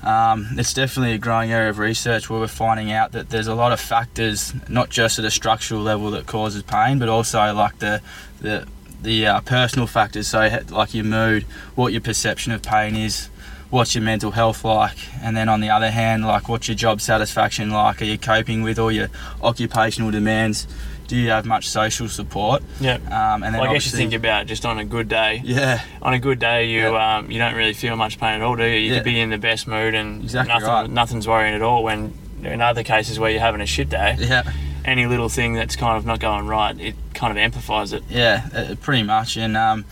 um, 0.03 0.59
it's 0.59 0.75
definitely 0.75 1.15
a 1.15 1.19
growing 1.19 1.51
area 1.51 1.71
of 1.71 1.79
research 1.79 2.31
where 2.31 2.39
we're 2.39 2.49
finding 2.49 2.93
out 2.93 3.13
that 3.13 3.31
there's 3.31 3.47
a 3.49 3.55
lot 3.55 3.73
of 3.73 3.81
factors, 3.81 4.53
not 4.69 4.91
just 4.91 5.19
at 5.19 5.25
a 5.25 5.31
structural 5.31 5.81
level, 5.81 6.11
that 6.13 6.27
causes 6.27 6.63
pain, 6.63 6.99
but 6.99 7.09
also 7.09 7.53
like 7.53 7.79
the 7.81 8.01
the 8.41 8.67
the 9.07 9.27
uh, 9.27 9.41
personal 9.41 9.87
factors. 9.87 10.27
So 10.29 10.41
like 10.71 10.93
your 10.93 11.05
mood, 11.05 11.45
what 11.77 11.93
your 11.93 12.01
perception 12.03 12.53
of 12.53 12.61
pain 12.63 12.97
is, 12.97 13.29
what's 13.71 13.95
your 13.95 14.03
mental 14.03 14.33
health 14.33 14.65
like, 14.65 14.99
and 15.23 15.37
then 15.37 15.49
on 15.49 15.61
the 15.61 15.71
other 15.71 15.91
hand, 15.91 16.27
like 16.27 16.49
what's 16.49 16.67
your 16.69 16.75
job 16.75 17.01
satisfaction 17.01 17.71
like? 17.71 18.03
Are 18.03 18.05
you 18.05 18.19
coping 18.19 18.63
with 18.63 18.79
all 18.79 18.91
your 18.93 19.09
occupational 19.43 20.11
demands? 20.11 20.67
Do 21.07 21.17
you 21.17 21.31
have 21.31 21.47
much 21.47 21.69
social 21.69 22.09
support? 22.09 22.65
Yeah. 22.81 22.95
Um, 22.95 23.45
and 23.45 23.55
then 23.55 23.61
Well, 23.61 23.71
I 23.71 23.75
guess 23.75 23.87
you 23.87 23.97
think 23.97 24.13
about 24.13 24.47
just 24.47 24.67
on 24.67 24.79
a 24.81 24.85
good 24.85 25.09
day. 25.09 25.41
yeah, 25.45 25.81
On 26.03 26.13
a 26.13 26.19
good 26.19 26.41
day, 26.41 26.67
you 26.69 26.91
Yeah. 26.91 27.19
um, 27.19 27.31
you 27.31 27.39
don't 27.39 27.55
really 27.55 27.75
feel 27.75 27.95
much 27.95 28.19
pain 28.19 28.35
at 28.35 28.43
all, 28.43 28.57
do 28.57 28.65
you? 28.65 28.77
You 28.81 28.89
Yeah. 28.91 28.95
could 28.97 29.05
be 29.05 29.21
in 29.21 29.31
the 29.31 29.39
best 29.39 29.69
mood 29.69 29.95
and 29.95 30.25
Exactly 30.25 30.53
nothing, 30.53 30.69
right. 30.69 30.91
nothing's 30.91 31.29
worrying 31.29 31.55
at 31.55 31.63
all. 31.63 31.85
When 31.85 32.13
in 32.43 32.61
other 32.61 32.83
cases 32.83 33.21
where 33.21 33.31
you're 33.31 33.41
having 33.41 33.61
a 33.61 33.67
shit 33.67 33.89
day, 33.89 34.17
yeah, 34.19 34.43
any 34.87 35.07
little 35.07 35.29
thing 35.29 35.55
that's 35.55 35.77
kind 35.77 35.99
of 35.99 36.07
not 36.07 36.21
going 36.21 36.47
right, 36.47 36.79
it 36.81 36.95
kind 37.13 37.31
of 37.31 37.37
amplifies 37.37 37.93
it. 37.93 38.05
yeah, 38.09 38.49
uh, 38.55 38.75
pretty 38.81 39.03
much. 39.03 39.37
And 39.37 39.57
um, 39.57 39.85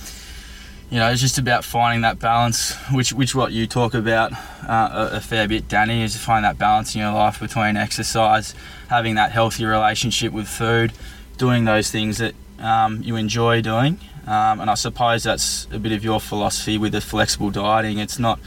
you 0.90 0.98
know, 0.98 1.10
it's 1.10 1.20
just 1.20 1.38
about 1.38 1.64
finding 1.64 2.02
that 2.02 2.18
balance, 2.18 2.74
which 2.92 3.12
which 3.12 3.34
what 3.34 3.52
you 3.52 3.66
talk 3.66 3.94
about 3.94 4.32
uh, 4.68 5.08
a, 5.12 5.16
a 5.16 5.20
fair 5.20 5.48
bit, 5.48 5.68
Danny, 5.68 6.02
is 6.02 6.12
to 6.12 6.18
find 6.18 6.44
that 6.44 6.56
balance 6.56 6.94
in 6.94 7.00
your 7.00 7.12
life 7.12 7.40
between 7.40 7.76
exercise, 7.76 8.54
having 8.88 9.16
that 9.16 9.32
healthy 9.32 9.64
relationship 9.64 10.32
with 10.32 10.46
food, 10.46 10.92
doing 11.36 11.64
those 11.64 11.90
things 11.90 12.18
that 12.18 12.34
um, 12.60 13.02
you 13.02 13.16
enjoy 13.16 13.60
doing. 13.60 13.98
Um, 14.26 14.60
and 14.60 14.70
I 14.70 14.74
suppose 14.74 15.24
that's 15.24 15.66
a 15.70 15.78
bit 15.78 15.92
of 15.92 16.02
your 16.02 16.18
philosophy 16.18 16.78
with 16.78 16.92
the 16.92 17.00
flexible 17.00 17.50
dieting. 17.50 17.98
It's 17.98 18.18
not 18.18 18.38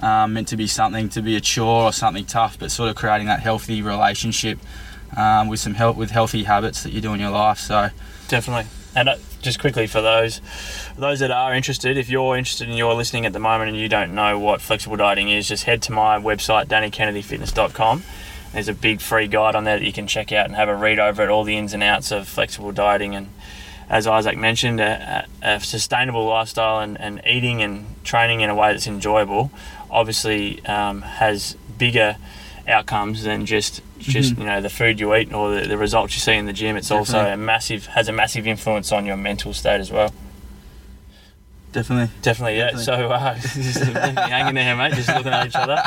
um, 0.00 0.32
meant 0.32 0.48
to 0.48 0.56
be 0.56 0.66
something 0.66 1.08
to 1.10 1.20
be 1.20 1.36
a 1.36 1.40
chore 1.40 1.84
or 1.84 1.92
something 1.92 2.24
tough, 2.24 2.58
but 2.58 2.70
sort 2.70 2.88
of 2.88 2.96
creating 2.96 3.26
that 3.26 3.40
healthy 3.40 3.82
relationship 3.82 4.58
um, 5.16 5.48
with 5.48 5.60
some 5.60 5.74
help 5.74 5.96
with 5.96 6.10
healthy 6.10 6.44
habits 6.44 6.82
that 6.82 6.92
you 6.92 7.00
do 7.00 7.12
in 7.12 7.20
your 7.20 7.30
life. 7.30 7.58
So 7.58 7.90
Definitely. 8.28 8.66
And 8.94 9.08
uh, 9.08 9.16
just 9.42 9.60
quickly 9.60 9.86
for 9.86 10.00
those 10.00 10.40
those 10.96 11.20
that 11.20 11.30
are 11.30 11.54
interested, 11.54 11.96
if 11.96 12.08
you're 12.08 12.36
interested 12.36 12.68
and 12.68 12.76
you're 12.76 12.94
listening 12.94 13.26
at 13.26 13.32
the 13.32 13.38
moment 13.38 13.70
and 13.70 13.78
you 13.78 13.88
don't 13.88 14.14
know 14.14 14.38
what 14.38 14.60
flexible 14.60 14.96
dieting 14.96 15.28
is, 15.28 15.48
just 15.48 15.64
head 15.64 15.82
to 15.82 15.92
my 15.92 16.18
website, 16.18 16.66
dannykennedyfitness.com. 16.66 18.02
There's 18.52 18.68
a 18.68 18.74
big 18.74 19.00
free 19.00 19.26
guide 19.26 19.54
on 19.54 19.64
there 19.64 19.78
that 19.78 19.84
you 19.84 19.92
can 19.92 20.06
check 20.06 20.32
out 20.32 20.46
and 20.46 20.54
have 20.54 20.68
a 20.68 20.74
read 20.74 20.98
over 20.98 21.22
it, 21.22 21.28
all 21.28 21.44
the 21.44 21.56
ins 21.56 21.74
and 21.74 21.82
outs 21.82 22.10
of 22.10 22.26
flexible 22.26 22.72
dieting. 22.72 23.14
And 23.14 23.28
as 23.90 24.06
Isaac 24.06 24.38
mentioned, 24.38 24.80
a, 24.80 25.26
a 25.42 25.56
a 25.56 25.60
sustainable 25.60 26.26
lifestyle 26.26 26.80
and, 26.80 26.98
and 26.98 27.20
eating 27.26 27.62
and 27.62 28.02
training 28.02 28.40
in 28.40 28.50
a 28.50 28.54
way 28.54 28.72
that's 28.72 28.86
enjoyable 28.86 29.50
obviously 29.90 30.64
um, 30.66 31.02
has 31.02 31.56
bigger 31.78 32.16
outcomes 32.68 33.22
than 33.22 33.46
just 33.46 33.80
just 33.98 34.32
mm-hmm. 34.32 34.42
you 34.42 34.46
know 34.46 34.60
the 34.60 34.70
food 34.70 35.00
you 35.00 35.14
eat 35.14 35.32
or 35.32 35.54
the, 35.54 35.66
the 35.66 35.78
results 35.78 36.14
you 36.14 36.20
see 36.20 36.34
in 36.34 36.46
the 36.46 36.52
gym. 36.52 36.76
It's 36.76 36.90
also 36.90 37.20
a 37.20 37.36
massive 37.36 37.86
has 37.86 38.08
a 38.08 38.12
massive 38.12 38.46
influence 38.46 38.92
on 38.92 39.06
your 39.06 39.16
mental 39.16 39.52
state 39.52 39.80
as 39.80 39.90
well. 39.90 40.12
Definitely, 41.76 42.10
Definitely, 42.22 42.56
yeah. 42.58 42.70
Definitely. 42.72 42.84
So 42.84 43.10
uh, 43.12 43.34
just 43.38 43.78
hanging 43.82 44.54
there, 44.54 44.74
mate, 44.76 44.94
just 44.94 45.08
looking 45.08 45.32
at 45.32 45.46
each 45.46 45.54
other. 45.54 45.82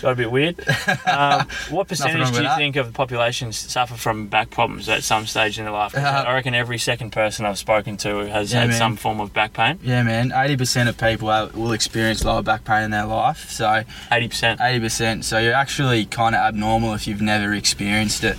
Got 0.00 0.12
a 0.12 0.14
bit 0.14 0.30
weird. 0.30 0.60
Um, 1.06 1.46
what 1.70 1.88
percentage 1.88 2.30
do 2.30 2.36
you 2.38 2.42
that. 2.44 2.56
think 2.56 2.76
of 2.76 2.86
the 2.86 2.92
population 2.92 3.52
suffer 3.52 3.94
from 3.94 4.28
back 4.28 4.50
problems 4.50 4.88
at 4.88 5.02
some 5.02 5.26
stage 5.26 5.58
in 5.58 5.64
their 5.64 5.72
life? 5.74 5.94
Uh, 5.96 6.24
I 6.26 6.32
reckon 6.34 6.54
every 6.54 6.78
second 6.78 7.10
person 7.10 7.44
I've 7.44 7.58
spoken 7.58 7.96
to 7.98 8.18
has 8.26 8.52
Yeah, 8.52 8.60
had 8.60 8.68
man. 8.70 8.78
some 8.78 8.96
form 8.96 9.20
of 9.20 9.32
back 9.34 9.52
pain. 9.52 9.78
yeah, 9.82 10.02
man. 10.02 10.32
Eighty 10.34 10.56
percent 10.56 10.88
of 10.88 10.96
people 10.96 11.28
will 11.54 11.72
experience 11.72 12.24
lower 12.24 12.42
back 12.42 12.64
pain 12.64 12.82
in 12.84 12.90
their 12.90 13.06
life. 13.06 13.50
So 13.50 13.82
Eighty 14.12 14.28
percent. 14.28 14.60
eighty 14.60 14.80
percent. 14.80 15.24
So 15.24 15.38
you're 15.38 15.52
actually 15.54 16.06
kind 16.06 16.34
of 16.34 16.40
abnormal 16.40 16.94
if 16.94 17.06
you've 17.06 17.20
never 17.22 17.52
experienced 17.54 18.24
it. 18.24 18.36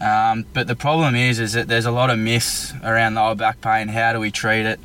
Um, 0.00 0.44
but 0.52 0.66
the 0.66 0.76
problem 0.76 1.14
is, 1.14 1.38
is 1.38 1.52
that 1.54 1.66
there's 1.68 1.86
a 1.86 1.90
lot 1.90 2.10
of 2.10 2.18
myths 2.18 2.72
around 2.82 3.14
lower 3.14 3.34
back 3.34 3.60
pain. 3.60 3.88
How 3.88 4.12
do 4.12 4.20
we 4.20 4.30
treat 4.30 4.66
it? 4.66 4.78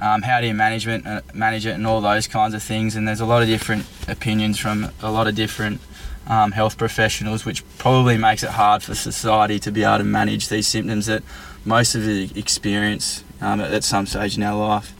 Um, 0.00 0.22
how 0.22 0.40
do 0.40 0.46
you 0.46 0.54
management 0.54 1.06
uh, 1.06 1.20
manage 1.34 1.66
it, 1.66 1.72
and 1.72 1.86
all 1.86 2.00
those 2.00 2.26
kinds 2.26 2.54
of 2.54 2.62
things? 2.62 2.96
And 2.96 3.06
there's 3.06 3.20
a 3.20 3.26
lot 3.26 3.42
of 3.42 3.48
different 3.48 3.86
opinions 4.08 4.58
from 4.58 4.90
a 5.02 5.10
lot 5.10 5.26
of 5.26 5.34
different 5.34 5.80
um, 6.26 6.52
health 6.52 6.78
professionals, 6.78 7.44
which 7.44 7.62
probably 7.78 8.16
makes 8.16 8.42
it 8.42 8.50
hard 8.50 8.82
for 8.82 8.94
society 8.94 9.58
to 9.60 9.70
be 9.70 9.82
able 9.84 9.98
to 9.98 10.04
manage 10.04 10.48
these 10.48 10.66
symptoms 10.66 11.06
that 11.06 11.22
most 11.64 11.94
of 11.94 12.02
us 12.02 12.30
experience 12.36 13.24
um, 13.40 13.60
at, 13.60 13.72
at 13.72 13.84
some 13.84 14.06
stage 14.06 14.36
in 14.36 14.42
our 14.42 14.56
life. 14.58 14.94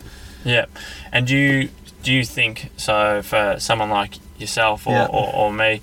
Yeah. 0.45 0.67
And 1.13 1.27
do 1.27 1.37
you 1.37 1.71
do 2.03 2.13
you 2.13 2.25
think 2.25 2.71
so 2.77 3.23
for 3.23 3.57
someone 3.59 3.91
like 3.91 4.15
yourself 4.39 4.87
or, 4.87 4.93
Yeah. 4.93 5.07
or, 5.07 5.35
or 5.35 5.53
me 5.53 5.81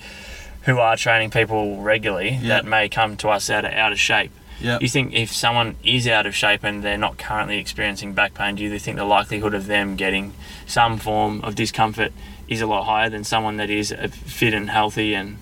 who 0.63 0.79
are 0.79 0.97
training 0.97 1.29
people 1.29 1.77
regularly 1.81 2.31
Yeah. 2.41 2.47
that 2.49 2.65
may 2.65 2.89
come 2.89 3.15
to 3.17 3.29
us 3.29 3.49
out 3.49 3.65
of 3.65 3.71
out 3.73 3.91
of 3.91 3.99
shape? 3.99 4.31
Yeah. 4.59 4.79
You 4.81 4.87
think 4.87 5.13
if 5.13 5.31
someone 5.31 5.75
is 5.83 6.07
out 6.07 6.25
of 6.25 6.35
shape 6.35 6.63
and 6.63 6.83
they're 6.83 6.97
not 6.97 7.17
currently 7.17 7.57
experiencing 7.59 8.13
back 8.13 8.33
pain, 8.33 8.55
do 8.55 8.63
you 8.63 8.79
think 8.79 8.97
the 8.97 9.05
likelihood 9.05 9.53
of 9.53 9.67
them 9.67 9.95
getting 9.95 10.33
some 10.65 10.97
form 10.97 11.41
of 11.43 11.53
discomfort 11.55 12.11
is 12.47 12.61
a 12.61 12.67
lot 12.67 12.83
higher 12.85 13.09
than 13.09 13.23
someone 13.23 13.57
that 13.57 13.69
is 13.69 13.93
fit 14.25 14.53
and 14.53 14.69
healthy 14.69 15.13
and 15.13 15.37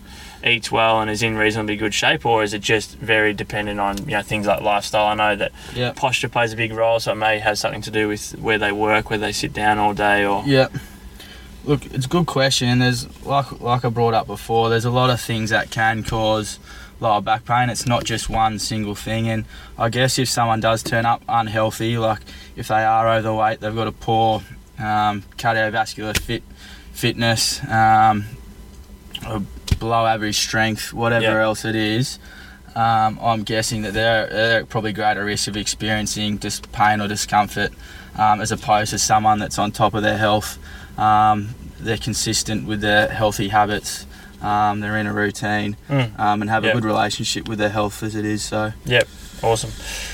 eats 0.45 0.72
well 0.72 1.01
and 1.01 1.10
is 1.10 1.24
in 1.24 1.36
reasonably 1.38 1.75
good 1.75 1.93
shape, 1.93 2.25
or 2.25 2.43
is 2.43 2.53
it 2.53 2.62
just 2.62 2.95
very 2.98 3.34
dependent 3.34 3.79
on 3.79 3.98
you 4.00 4.12
know 4.12 4.22
things 4.22 4.45
like 4.48 4.62
lifestyle? 4.62 5.07
I 5.07 5.15
know 5.15 5.36
that 5.38 5.51
Yeah. 5.74 5.91
posture 5.95 6.29
plays 6.29 6.53
a 6.53 6.55
big 6.55 6.74
role, 6.74 7.00
so 7.00 7.13
it 7.13 7.15
may 7.15 7.39
have 7.39 7.57
something 7.57 7.81
to 7.84 7.91
do 7.91 8.07
with 8.07 8.31
where 8.39 8.57
they 8.57 8.72
work, 8.72 9.10
where 9.10 9.17
they 9.19 9.31
sit 9.31 9.53
down 9.53 9.77
all 9.79 9.93
day, 9.93 10.25
or 10.25 10.43
Yeah. 10.45 10.67
Look, 11.63 11.86
it's 11.88 12.05
a 12.05 12.10
good 12.10 12.27
question. 12.27 12.77
There's 12.79 13.07
like 13.25 13.60
like 13.60 13.86
I 13.86 13.89
brought 13.89 14.13
up 14.13 14.27
before. 14.27 14.69
There's 14.69 14.86
a 14.86 14.91
lot 14.91 15.10
of 15.10 15.19
things 15.19 15.50
that 15.50 15.72
can 15.72 16.03
cause 16.03 16.60
lower 16.99 17.21
back 17.21 17.45
pain. 17.45 17.69
It's 17.69 17.85
not 17.85 18.03
just 18.03 18.29
one 18.29 18.59
single 18.59 18.95
thing. 18.95 19.27
And 19.29 19.45
I 19.77 19.89
guess 19.89 20.17
if 20.19 20.29
someone 20.29 20.59
does 20.59 20.83
turn 20.83 21.05
up 21.05 21.21
unhealthy, 21.27 21.97
like 21.97 22.21
if 22.55 22.67
they 22.69 22.83
are 22.83 23.09
overweight, 23.09 23.59
they've 23.59 23.75
got 23.75 23.87
a 23.87 23.91
poor 23.91 24.41
um, 24.79 25.23
cardiovascular 25.37 26.17
fit 26.19 26.43
fitness, 26.93 27.61
um, 27.69 28.23
or 29.29 29.41
below 29.79 30.05
average 30.05 30.37
strength, 30.37 30.93
whatever 30.93 31.25
Yeah. 31.25 31.43
else 31.43 31.65
it 31.65 31.75
is. 31.75 32.19
Um, 32.75 33.19
I'm 33.21 33.43
guessing 33.43 33.81
that 33.83 33.93
they're, 33.93 34.27
they're 34.27 34.65
probably 34.65 34.91
greater 34.93 35.23
risk 35.23 35.47
of 35.47 35.55
experiencing 35.57 36.39
just 36.39 36.71
pain 36.73 36.99
or 37.01 37.07
discomfort 37.07 37.71
um, 38.17 38.41
as 38.41 38.51
opposed 38.51 38.91
to 38.91 38.99
someone 38.99 39.39
that's 39.39 39.57
on 39.59 39.71
top 39.71 39.93
of 39.93 40.03
their 40.03 40.17
health. 40.17 40.57
Um, 40.97 41.49
they're 41.79 41.97
consistent 41.97 42.65
with 42.67 42.81
their 42.81 43.07
healthy 43.09 43.49
habits. 43.49 44.05
Um, 44.45 44.79
they're 44.79 44.97
in 44.97 45.07
a 45.07 45.13
routine 45.13 45.75
Mm. 45.89 46.19
um, 46.19 46.41
and 46.41 46.49
have 46.51 46.63
Yep. 46.63 46.71
a 46.75 46.75
good 46.81 46.85
relationship 46.85 47.47
with 47.49 47.57
their 47.59 47.69
health 47.69 48.03
as 48.03 48.13
it 48.15 48.25
is. 48.25 48.43
So 48.43 48.73
Yep, 48.85 49.07
awesome. 49.41 49.71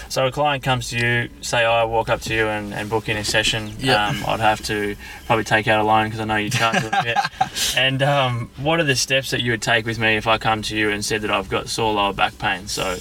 So 0.10 0.26
a 0.28 0.32
client 0.32 0.64
comes 0.64 0.90
to 0.90 0.98
you, 0.98 1.30
say 1.42 1.64
I 1.66 1.84
walk 1.86 2.10
up 2.10 2.22
to 2.22 2.34
you 2.34 2.48
and, 2.48 2.74
and 2.74 2.90
book 2.90 3.08
in 3.10 3.18
a 3.18 3.24
session. 3.24 3.74
Yep. 3.80 3.98
Um, 4.00 4.24
I'd 4.28 4.40
have 4.40 4.62
to 4.66 4.96
probably 5.26 5.44
take 5.46 5.68
out 5.68 5.80
a 5.80 5.84
loan 5.84 6.06
because 6.06 6.20
I 6.20 6.26
know 6.26 6.36
you 6.38 6.50
charge 6.50 6.84
a 6.84 6.90
bit. 7.04 7.18
And 7.78 8.04
um, 8.04 8.50
what 8.58 8.80
are 8.80 8.84
the 8.84 8.96
steps 8.96 9.32
that 9.32 9.42
you 9.42 9.52
would 9.52 9.62
take 9.62 9.86
with 9.86 9.98
me 10.00 10.16
if 10.18 10.28
I 10.28 10.38
come 10.38 10.62
to 10.64 10.76
you 10.76 10.90
and 10.90 11.04
said 11.06 11.22
that 11.22 11.32
I've 11.32 11.50
got 11.50 11.70
sore 11.70 11.94
lower 11.94 12.14
back 12.14 12.38
pain? 12.38 12.68
So 12.68 12.98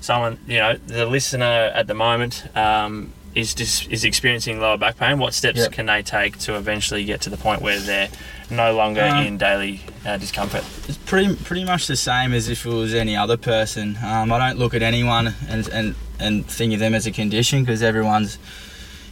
someone, 0.00 0.38
you 0.46 0.58
know, 0.58 0.74
the 0.86 1.04
listener 1.06 1.44
at 1.74 1.86
the 1.86 1.94
moment 1.94 2.44
um, 2.56 3.12
is 3.34 3.52
dis- 3.54 3.86
is 3.88 4.04
experiencing 4.04 4.60
lower 4.60 4.76
back 4.76 4.96
pain. 4.98 5.18
What 5.18 5.34
steps 5.34 5.58
Yep. 5.58 5.72
can 5.72 5.86
they 5.86 6.02
take 6.02 6.38
to 6.40 6.56
eventually 6.56 7.04
get 7.04 7.20
to 7.22 7.30
the 7.30 7.36
point 7.36 7.62
where 7.62 7.78
they're 7.80 8.08
no 8.50 8.74
longer 8.74 9.02
Um, 9.02 9.26
in 9.26 9.38
daily 9.38 9.80
uh, 10.06 10.16
discomfort? 10.18 10.64
it's 10.88 10.98
pretty 10.98 11.34
pretty 11.36 11.64
much 11.64 11.86
the 11.86 11.96
same 11.96 12.32
as 12.32 12.48
if 12.48 12.64
it 12.64 12.70
was 12.70 12.94
any 12.94 13.16
other 13.16 13.36
person. 13.36 13.98
Um, 14.04 14.32
I 14.32 14.38
don't 14.38 14.58
look 14.58 14.74
at 14.74 14.82
anyone 14.82 15.34
and 15.48 15.66
and 15.68 15.94
and 16.20 16.46
think 16.46 16.72
of 16.74 16.78
them 16.78 16.94
as 16.94 17.06
a 17.06 17.10
condition 17.10 17.64
because 17.64 17.82
everyone's, 17.82 18.38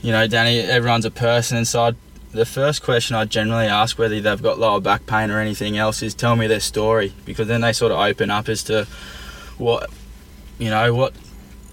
you 0.03 0.13
know, 0.13 0.27
Danny, 0.29 0.61
everyone's 0.61 1.05
a 1.05 1.11
person. 1.11 1.57
And 1.57 1.67
so 1.67 1.83
I'd, 1.83 1.97
the 2.31 2.47
first 2.47 2.81
question 2.83 3.17
I 3.17 3.25
generally 3.25 3.67
ask 3.67 3.99
whether 3.99 4.21
they've 4.21 4.41
got 4.43 4.59
lower 4.61 4.81
back 4.81 5.05
pain 5.07 5.29
or 5.33 5.41
anything 5.41 5.77
else 5.77 6.01
is 6.03 6.15
tell 6.15 6.37
me 6.37 6.47
their 6.47 6.61
story 6.61 7.13
because 7.25 7.49
then 7.49 7.61
they 7.61 7.73
sort 7.73 7.91
of 7.91 7.99
open 7.99 8.31
up 8.31 8.49
as 8.49 8.63
to 8.65 8.87
what, 9.59 9.91
you 10.61 10.71
know, 10.71 10.95
what, 10.95 11.13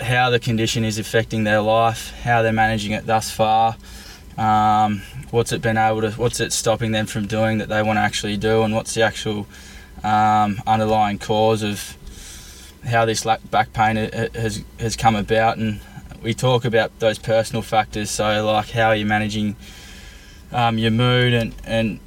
how 0.01 0.29
the 0.29 0.39
condition 0.39 0.83
is 0.83 0.97
affecting 0.97 1.43
their 1.43 1.61
life, 1.61 2.13
how 2.21 2.41
they're 2.41 2.53
managing 2.53 2.93
it 2.93 3.05
thus 3.05 3.31
far. 3.31 3.75
Um, 4.37 5.01
what's 5.31 5.51
it 5.51 5.61
been 5.61 5.77
able 5.77 6.01
to? 6.01 6.11
What's 6.11 6.39
it 6.39 6.53
stopping 6.53 6.91
them 6.91 7.05
from 7.05 7.27
doing 7.27 7.57
that 7.57 7.67
they 7.67 7.83
want 7.83 7.97
to 7.97 8.01
actually 8.01 8.37
do, 8.37 8.63
and 8.63 8.73
what's 8.73 8.93
the 8.93 9.01
actual 9.01 9.47
um, 10.03 10.61
underlying 10.65 11.19
cause 11.19 11.61
of 11.61 11.97
how 12.85 13.05
this 13.05 13.25
back 13.51 13.73
pain 13.73 13.97
has 13.97 14.63
has 14.79 14.95
come 14.95 15.15
about, 15.15 15.57
and 15.57 15.81
we 16.23 16.33
talk 16.33 16.63
about 16.63 16.97
those 16.99 17.17
personal 17.17 17.61
factors. 17.61 18.09
So, 18.09 18.45
like 18.45 18.69
how 18.69 18.91
you're 18.91 19.07
managing 19.07 19.55
um, 20.51 20.77
your 20.77 20.91
mood 20.91 21.33
and 21.33 21.53
and 21.65 21.99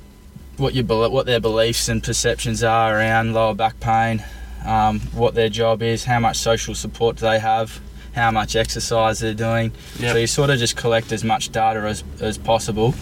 what 0.56 0.74
your 0.74 0.84
what 0.84 1.26
their 1.26 1.40
beliefs 1.40 1.88
and 1.88 2.02
perceptions 2.02 2.62
are 2.62 2.96
around 2.96 3.34
lower 3.34 3.54
back 3.54 3.78
pain, 3.80 4.24
um, 4.64 5.00
what 5.12 5.34
their 5.34 5.48
job 5.48 5.82
is, 5.82 6.04
how 6.04 6.18
much 6.20 6.38
social 6.38 6.74
support 6.74 7.16
do 7.16 7.22
they 7.26 7.38
have, 7.38 7.80
how 8.14 8.30
much 8.30 8.56
exercise 8.56 9.20
they're 9.20 9.34
doing. 9.34 9.72
Yep. 9.98 10.12
So 10.12 10.18
you 10.18 10.26
sort 10.26 10.50
of 10.50 10.58
just 10.58 10.76
collect 10.76 11.12
as 11.12 11.24
much 11.24 11.50
data 11.50 11.80
as, 11.80 12.04
as 12.20 12.38
possible. 12.38 12.94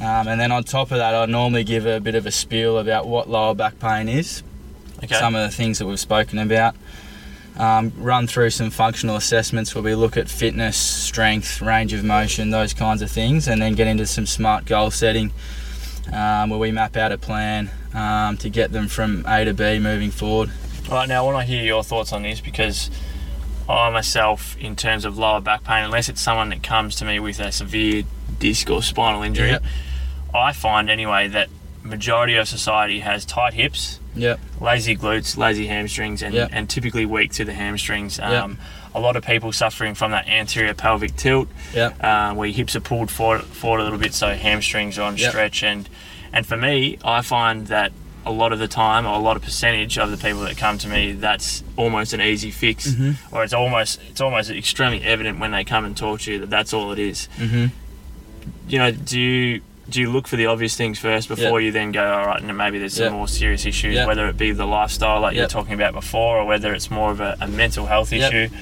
Um, 0.00 0.28
and 0.28 0.40
then 0.40 0.52
on 0.52 0.64
top 0.64 0.90
of 0.90 0.98
that, 0.98 1.14
I 1.14 1.26
normally 1.26 1.64
give 1.64 1.86
a 1.86 2.00
bit 2.00 2.14
of 2.14 2.26
a 2.26 2.30
spiel 2.30 2.78
about 2.78 3.06
what 3.06 3.28
lower 3.28 3.54
back 3.54 3.78
pain 3.78 4.08
is 4.08 4.42
Okay. 5.02 5.14
some 5.16 5.34
of 5.34 5.50
the 5.50 5.54
things 5.54 5.78
that 5.78 5.86
we've 5.86 6.00
spoken 6.00 6.38
about. 6.38 6.74
Um, 7.56 7.92
run 7.96 8.26
through 8.26 8.50
some 8.50 8.70
functional 8.70 9.14
assessments 9.16 9.74
where 9.74 9.82
we 9.84 9.94
look 9.94 10.16
at 10.16 10.28
fitness, 10.28 10.76
strength, 10.76 11.60
range 11.62 11.92
of 11.92 12.02
motion, 12.02 12.50
those 12.50 12.74
kinds 12.74 13.00
of 13.00 13.10
things, 13.10 13.46
and 13.46 13.62
then 13.62 13.74
get 13.74 13.86
into 13.86 14.06
some 14.06 14.26
smart 14.26 14.64
goal 14.64 14.90
setting 14.90 15.30
um, 16.12 16.50
where 16.50 16.58
we 16.58 16.72
map 16.72 16.96
out 16.96 17.12
a 17.12 17.18
plan 17.18 17.70
um, 17.94 18.36
to 18.38 18.50
get 18.50 18.72
them 18.72 18.88
from 18.88 19.24
A 19.26 19.44
to 19.44 19.54
B 19.54 19.78
moving 19.78 20.10
forward. 20.10 20.50
Right, 20.94 21.08
now 21.08 21.26
I 21.26 21.32
want 21.32 21.44
to 21.44 21.52
hear 21.52 21.64
your 21.64 21.82
thoughts 21.82 22.12
on 22.12 22.22
this 22.22 22.40
because 22.40 22.88
I 23.68 23.90
myself, 23.90 24.56
in 24.58 24.76
terms 24.76 25.04
of 25.04 25.18
lower 25.18 25.40
back 25.40 25.64
pain, 25.64 25.84
unless 25.84 26.08
it's 26.08 26.20
someone 26.20 26.50
that 26.50 26.62
comes 26.62 26.94
to 26.96 27.04
me 27.04 27.18
with 27.18 27.40
a 27.40 27.50
severe 27.50 28.04
disc 28.38 28.70
or 28.70 28.80
spinal 28.80 29.24
injury, 29.24 29.48
Yep. 29.50 29.64
I 30.32 30.52
find 30.52 30.88
anyway 30.88 31.26
that 31.26 31.48
majority 31.82 32.36
of 32.36 32.46
society 32.46 33.00
has 33.00 33.24
tight 33.24 33.54
hips, 33.54 33.98
Yep. 34.14 34.38
lazy 34.60 34.96
glutes, 34.96 35.36
lazy 35.36 35.66
hamstrings, 35.66 36.22
and, 36.22 36.32
Yep. 36.32 36.50
and 36.52 36.70
typically 36.70 37.06
weak 37.06 37.32
to 37.32 37.44
the 37.44 37.54
hamstrings. 37.54 38.20
Um, 38.20 38.58
A 38.94 39.00
lot 39.00 39.16
of 39.16 39.26
people 39.26 39.50
suffering 39.50 39.96
from 39.96 40.12
that 40.12 40.28
anterior 40.28 40.74
pelvic 40.74 41.16
tilt, 41.16 41.48
uh, 42.00 42.32
where 42.34 42.46
your 42.46 42.54
hips 42.54 42.76
are 42.76 42.80
pulled 42.80 43.10
forward, 43.10 43.42
forward 43.42 43.80
a 43.80 43.82
little 43.82 43.98
bit, 43.98 44.14
so 44.14 44.28
hamstrings 44.32 44.96
are 45.00 45.02
on 45.02 45.18
stretch. 45.18 45.64
And 45.64 45.88
and 46.32 46.46
for 46.46 46.56
me, 46.56 46.98
I 47.04 47.20
find 47.22 47.66
that 47.66 47.90
a 48.26 48.30
lot 48.32 48.52
of 48.52 48.58
the 48.58 48.68
time, 48.68 49.06
or 49.06 49.14
a 49.14 49.18
lot 49.18 49.36
of 49.36 49.42
percentage 49.42 49.98
of 49.98 50.10
the 50.10 50.16
people 50.16 50.40
that 50.42 50.56
come 50.56 50.78
to 50.78 50.88
me, 50.88 51.12
that's 51.12 51.62
almost 51.76 52.12
an 52.12 52.20
easy 52.20 52.50
fix, 52.50 52.88
Mhm. 52.88 53.16
or 53.32 53.44
it's 53.44 53.52
almost 53.52 54.00
it's 54.10 54.20
almost 54.20 54.50
extremely 54.50 55.02
evident 55.02 55.38
when 55.38 55.50
they 55.50 55.64
come 55.64 55.84
and 55.84 55.96
talk 55.96 56.20
to 56.20 56.32
you 56.32 56.38
that 56.40 56.50
that's 56.50 56.72
all 56.72 56.92
it 56.92 56.98
is. 56.98 57.28
Mhm. 57.38 57.70
You 58.68 58.78
know, 58.78 58.90
do 58.90 59.20
you 59.20 59.60
do 59.90 60.00
you 60.00 60.10
look 60.10 60.26
for 60.26 60.36
the 60.36 60.46
obvious 60.46 60.74
things 60.76 60.98
first 60.98 61.28
before 61.28 61.60
you 61.60 61.70
then 61.70 61.92
go, 61.92 62.02
all 62.10 62.24
right, 62.26 62.40
and 62.40 62.56
maybe 62.56 62.78
there's 62.78 62.94
some 62.94 63.04
Yep. 63.04 63.12
more 63.12 63.28
serious 63.28 63.66
issues, 63.66 63.96
Yep. 63.96 64.06
whether 64.08 64.26
it 64.28 64.38
be 64.38 64.50
the 64.52 64.64
lifestyle 64.66 65.20
like 65.20 65.36
you're 65.36 65.46
talking 65.46 65.74
about 65.74 65.92
before, 65.92 66.38
or 66.38 66.46
whether 66.46 66.72
it's 66.72 66.90
more 66.90 67.10
of 67.10 67.20
a, 67.20 67.36
a 67.38 67.46
mental 67.46 67.84
health 67.84 68.10
Yep. 68.10 68.32
issue. 68.32 68.54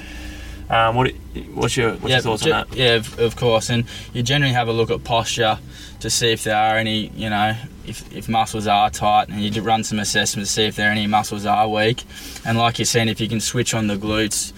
Um, 0.69 0.95
what 0.95 1.11
what's 1.53 1.75
your 1.77 1.93
what's 1.93 2.13
your 2.13 2.21
thoughts 2.21 2.43
on 2.43 2.49
that? 2.49 2.75
Yeah, 2.75 2.95
of, 2.95 3.19
of 3.19 3.35
course. 3.35 3.69
And 3.69 3.85
you 4.13 4.23
generally 4.23 4.53
have 4.53 4.67
a 4.67 4.73
look 4.73 4.89
at 4.89 5.03
posture 5.03 5.59
to 5.99 6.09
see 6.09 6.31
if 6.31 6.43
there 6.43 6.55
are 6.55 6.77
any, 6.77 7.07
you 7.15 7.29
know, 7.29 7.55
if, 7.85 8.13
if 8.13 8.27
muscles 8.27 8.67
are 8.67 8.89
tight, 8.89 9.29
and 9.29 9.41
you 9.41 9.61
run 9.61 9.83
some 9.83 9.99
assessments 9.99 10.49
to 10.49 10.55
see 10.55 10.65
if 10.65 10.75
there 10.75 10.89
are 10.89 10.91
any 10.91 11.07
muscles 11.07 11.45
are 11.45 11.67
weak. 11.67 12.03
And 12.45 12.57
like 12.57 12.79
you're 12.79 12.85
saying, 12.85 13.07
if 13.09 13.21
you 13.21 13.29
can 13.29 13.39
switch 13.39 13.73
on 13.73 13.87
the 13.87 13.95
glutes, 13.95 14.53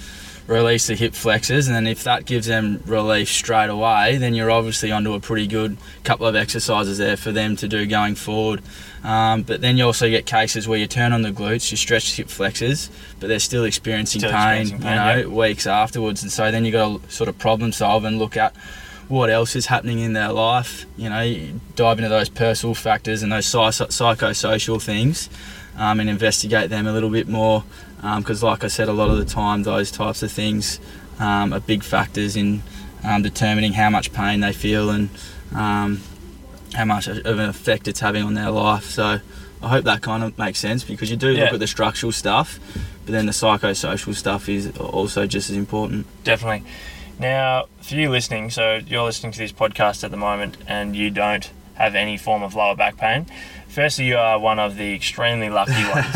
release 0.48 0.88
the 0.88 0.96
hip 0.96 1.14
flexors, 1.14 1.68
and 1.68 1.76
then 1.76 1.88
if 1.88 2.04
that 2.04 2.26
gives 2.26 2.48
them 2.48 2.82
relief 2.86 3.30
straight 3.30 3.70
away, 3.70 4.18
then 4.18 4.36
you're 4.36 4.52
obviously 4.52 4.92
onto 4.92 5.14
a 5.14 5.20
pretty 5.20 5.48
good 5.48 5.78
couple 6.04 6.28
of 6.28 6.36
exercises 6.36 6.98
there 6.98 7.18
for 7.18 7.32
them 7.32 7.56
to 7.56 7.68
do 7.68 7.86
going 7.86 8.16
forward. 8.16 8.62
Um, 9.04 9.44
but 9.44 9.62
then 9.62 9.78
you 9.78 9.86
also 9.86 10.10
get 10.10 10.26
cases 10.26 10.68
where 10.68 10.80
you 10.80 10.88
turn 10.88 11.14
on 11.14 11.22
the 11.22 11.32
glutes, 11.32 11.70
you 11.72 11.78
stretch 11.78 12.16
hip 12.16 12.28
flexors, 12.28 12.90
but 13.20 13.28
they're 13.28 13.40
still 13.40 13.64
experiencing 13.64 14.22
Still 14.22 14.32
pain, 14.32 14.62
experiencing 14.62 14.80
pain, 14.80 14.92
you 14.92 14.96
know, 14.96 15.16
yep. 15.18 15.28
weeks 15.28 15.68
afterwards. 15.68 16.24
And 16.24 16.32
so 16.32 16.52
then 16.52 16.66
you 16.66 16.72
got 16.72 17.04
to 17.04 17.12
sort 17.12 17.30
of 17.30 17.38
problem 17.38 17.72
solve 17.72 18.04
and 18.04 18.18
look 18.18 18.36
at 18.36 18.56
what 19.08 19.30
else 19.30 19.56
is 19.56 19.68
happening 19.68 20.00
in 20.00 20.14
their 20.14 20.32
life. 20.32 20.86
You 20.98 21.10
know, 21.10 21.22
you 21.22 21.60
dive 21.76 22.00
into 22.00 22.10
those 22.10 22.30
personal 22.30 22.74
factors 22.74 23.22
and 23.22 23.32
those 23.32 23.46
psy- 23.46 23.70
psychosocial 23.70 24.82
things, 24.82 25.30
um, 25.78 26.00
and 26.00 26.10
investigate 26.10 26.70
them 26.70 26.88
a 26.88 26.92
little 26.92 27.12
bit 27.12 27.28
more. 27.28 27.64
Because, 28.20 28.44
like 28.44 28.64
I 28.64 28.68
said, 28.68 28.88
a 28.88 28.94
lot 28.94 29.10
of 29.10 29.18
the 29.18 29.26
time 29.26 29.64
those 29.64 29.92
types 29.92 30.22
of 30.24 30.32
things 30.32 30.80
um, 31.20 31.54
are 31.54 31.60
big 31.60 31.84
factors 31.84 32.36
in 32.36 32.62
um, 33.04 33.22
determining 33.22 33.74
how 33.74 33.90
much 33.90 34.14
pain 34.14 34.42
they 34.42 34.54
feel 34.54 34.90
and 34.90 35.10
um, 35.54 36.02
how 36.74 36.86
much 36.86 37.08
of 37.08 37.26
an 37.26 37.50
effect 37.50 37.88
it's 37.88 38.00
having 38.00 38.24
on 38.24 38.34
their 38.34 38.50
life. 38.52 38.86
So. 38.86 39.20
I 39.64 39.70
hope 39.70 39.86
that 39.86 40.04
kind 40.04 40.24
of 40.24 40.38
makes 40.38 40.60
sense 40.60 40.84
because 40.84 41.10
you 41.10 41.18
do 41.18 41.32
Yeah. 41.32 41.46
look 41.46 41.54
at 41.54 41.60
the 41.60 41.66
structural 41.66 42.12
stuff, 42.12 42.60
but 43.06 43.14
then 43.14 43.26
the 43.26 43.32
psychosocial 43.32 44.14
stuff 44.14 44.48
is 44.48 44.78
also 44.78 45.26
just 45.26 45.50
as 45.50 45.56
important. 45.56 46.06
Definitely. 46.24 46.70
Now, 47.18 47.66
for 47.82 47.96
you 47.96 48.12
listening, 48.12 48.52
so 48.52 48.80
you're 48.86 49.06
listening 49.06 49.32
to 49.32 49.40
this 49.40 49.52
podcast 49.54 50.04
at 50.04 50.12
the 50.12 50.18
moment 50.18 50.58
and 50.68 50.96
you 50.96 51.10
don't 51.10 51.50
have 51.76 51.96
any 51.96 52.16
form 52.16 52.44
of 52.44 52.54
lower 52.54 52.76
back 52.76 52.98
pain. 52.98 53.26
Firstly, 53.68 54.06
you 54.06 54.18
are 54.18 54.38
one 54.38 54.60
of 54.60 54.76
the 54.78 54.94
extremely 54.94 55.50
lucky 55.50 55.84
ones. 55.90 56.16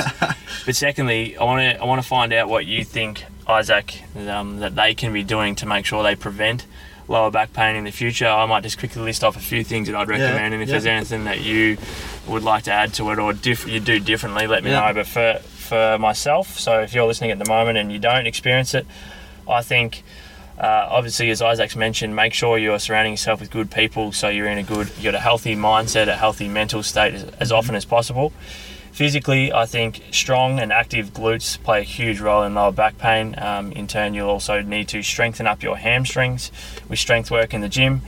But 0.65 0.75
secondly, 0.75 1.37
I 1.37 1.43
want 1.43 1.61
to 1.61 1.81
I 1.81 1.85
want 1.85 2.01
to 2.01 2.07
find 2.07 2.33
out 2.33 2.49
what 2.49 2.65
you 2.65 2.83
think, 2.83 3.25
Isaac, 3.47 4.01
um, 4.27 4.59
that 4.59 4.75
they 4.75 4.93
can 4.93 5.13
be 5.13 5.23
doing 5.23 5.55
to 5.55 5.65
make 5.65 5.85
sure 5.85 6.03
they 6.03 6.15
prevent 6.15 6.65
lower 7.07 7.31
back 7.31 7.53
pain 7.53 7.75
in 7.75 7.85
the 7.85 7.91
future. 7.91 8.27
I 8.27 8.45
might 8.45 8.61
just 8.63 8.77
quickly 8.77 9.01
list 9.01 9.23
off 9.23 9.35
a 9.35 9.39
few 9.39 9.63
things 9.63 9.87
that 9.87 9.95
I'd 9.95 10.07
recommend, 10.07 10.53
and 10.53 10.61
if 10.61 10.69
yeah. 10.69 10.73
there's 10.73 10.85
anything 10.85 11.23
that 11.23 11.41
you 11.41 11.77
would 12.27 12.43
like 12.43 12.63
to 12.63 12.71
add 12.71 12.93
to 12.95 13.09
it 13.11 13.19
or 13.19 13.33
diff- 13.33 13.67
you 13.67 13.79
do 13.79 13.99
differently, 13.99 14.45
let 14.47 14.63
me 14.63 14.71
Yeah. 14.71 14.87
know. 14.87 14.93
But 14.93 15.07
for 15.07 15.39
for 15.43 15.97
myself, 15.99 16.59
so 16.59 16.81
if 16.81 16.93
you're 16.93 17.05
listening 17.05 17.31
at 17.31 17.39
the 17.39 17.49
moment 17.49 17.77
and 17.77 17.91
you 17.91 17.99
don't 17.99 18.27
experience 18.27 18.73
it, 18.73 18.85
I 19.47 19.61
think 19.61 20.03
uh, 20.59 20.87
obviously, 20.89 21.29
as 21.29 21.41
Isaac's 21.41 21.77
mentioned, 21.77 22.13
make 22.15 22.33
sure 22.33 22.57
you're 22.57 22.79
surrounding 22.79 23.13
yourself 23.13 23.39
with 23.39 23.49
good 23.49 23.71
people 23.71 24.11
so 24.11 24.27
you're 24.27 24.47
in 24.47 24.57
a 24.57 24.63
good, 24.63 24.89
you 24.97 25.03
got 25.05 25.15
a 25.15 25.19
healthy 25.19 25.55
mindset, 25.55 26.09
a 26.09 26.15
healthy 26.17 26.49
mental 26.49 26.83
state 26.83 27.13
as, 27.13 27.23
as 27.39 27.51
often 27.53 27.75
as 27.75 27.85
possible. 27.85 28.33
Physically, 28.91 29.53
I 29.53 29.65
think 29.65 30.03
strong 30.11 30.59
and 30.59 30.73
active 30.73 31.13
glutes 31.13 31.61
play 31.61 31.79
a 31.79 31.83
huge 31.83 32.19
role 32.19 32.43
in 32.43 32.55
lower 32.55 32.71
back 32.71 32.97
pain. 32.97 33.35
Um, 33.37 33.71
in 33.71 33.87
turn, 33.87 34.13
you'll 34.13 34.29
also 34.29 34.61
need 34.61 34.87
to 34.89 35.01
strengthen 35.03 35.47
up 35.47 35.63
your 35.63 35.77
hamstrings 35.77 36.51
with 36.89 36.99
strength 36.99 37.31
work 37.31 37.53
in 37.53 37.61
the 37.61 37.69
gym. 37.69 38.01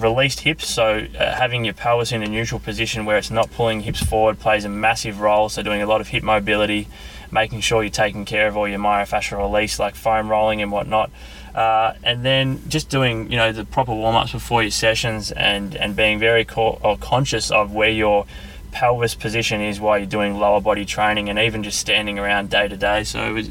Released 0.00 0.40
hips, 0.40 0.66
so 0.68 1.06
uh, 1.18 1.34
having 1.34 1.64
your 1.64 1.74
pelvis 1.74 2.12
in 2.12 2.22
a 2.22 2.28
neutral 2.28 2.60
position 2.60 3.04
where 3.04 3.18
it's 3.18 3.30
not 3.30 3.50
pulling 3.50 3.80
hips 3.80 4.02
forward 4.02 4.38
plays 4.38 4.64
a 4.64 4.68
massive 4.68 5.20
role. 5.20 5.48
So, 5.48 5.62
doing 5.62 5.82
a 5.82 5.86
lot 5.86 6.00
of 6.00 6.08
hip 6.08 6.22
mobility, 6.22 6.86
making 7.32 7.60
sure 7.60 7.82
you're 7.82 7.90
taking 7.90 8.24
care 8.24 8.46
of 8.46 8.56
all 8.56 8.68
your 8.68 8.78
myofascial 8.78 9.38
release, 9.38 9.80
like 9.80 9.96
foam 9.96 10.30
rolling 10.30 10.62
and 10.62 10.70
whatnot. 10.70 11.10
Uh, 11.52 11.94
and 12.04 12.24
then 12.24 12.60
just 12.68 12.88
doing, 12.88 13.30
you 13.30 13.36
know, 13.36 13.50
the 13.50 13.64
proper 13.64 13.92
warm 13.92 14.14
ups 14.14 14.30
before 14.30 14.62
your 14.62 14.70
sessions 14.70 15.32
and, 15.32 15.74
and 15.74 15.96
being 15.96 16.20
very 16.20 16.44
co- 16.44 16.96
conscious 17.00 17.50
of 17.50 17.72
where 17.72 17.90
your 17.90 18.26
pelvis 18.72 19.14
position 19.14 19.60
is 19.60 19.80
while 19.80 19.98
you're 19.98 20.06
doing 20.06 20.38
lower 20.38 20.60
body 20.60 20.84
training 20.84 21.28
and 21.28 21.38
even 21.38 21.62
just 21.62 21.78
standing 21.78 22.18
around 22.18 22.50
day 22.50 22.68
to 22.68 22.76
day. 22.76 23.04
So, 23.04 23.34
was, 23.34 23.48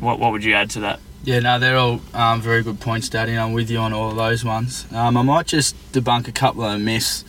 what, 0.00 0.18
what 0.18 0.32
would 0.32 0.44
you 0.44 0.54
add 0.54 0.70
to 0.70 0.80
that? 0.80 1.00
Yeah, 1.24 1.40
no, 1.40 1.58
they're 1.58 1.76
all 1.76 2.00
um, 2.14 2.40
very 2.40 2.62
good 2.62 2.78
points, 2.80 3.08
Danny. 3.08 3.36
I'm 3.36 3.52
with 3.52 3.68
you 3.70 3.78
on 3.78 3.92
all 3.92 4.10
of 4.10 4.16
those 4.16 4.44
ones. 4.44 4.86
Um, 4.92 5.16
I 5.16 5.22
might 5.22 5.46
just 5.46 5.74
debunk 5.92 6.28
a 6.28 6.32
couple 6.32 6.62
of 6.64 6.80
myths. 6.80 7.24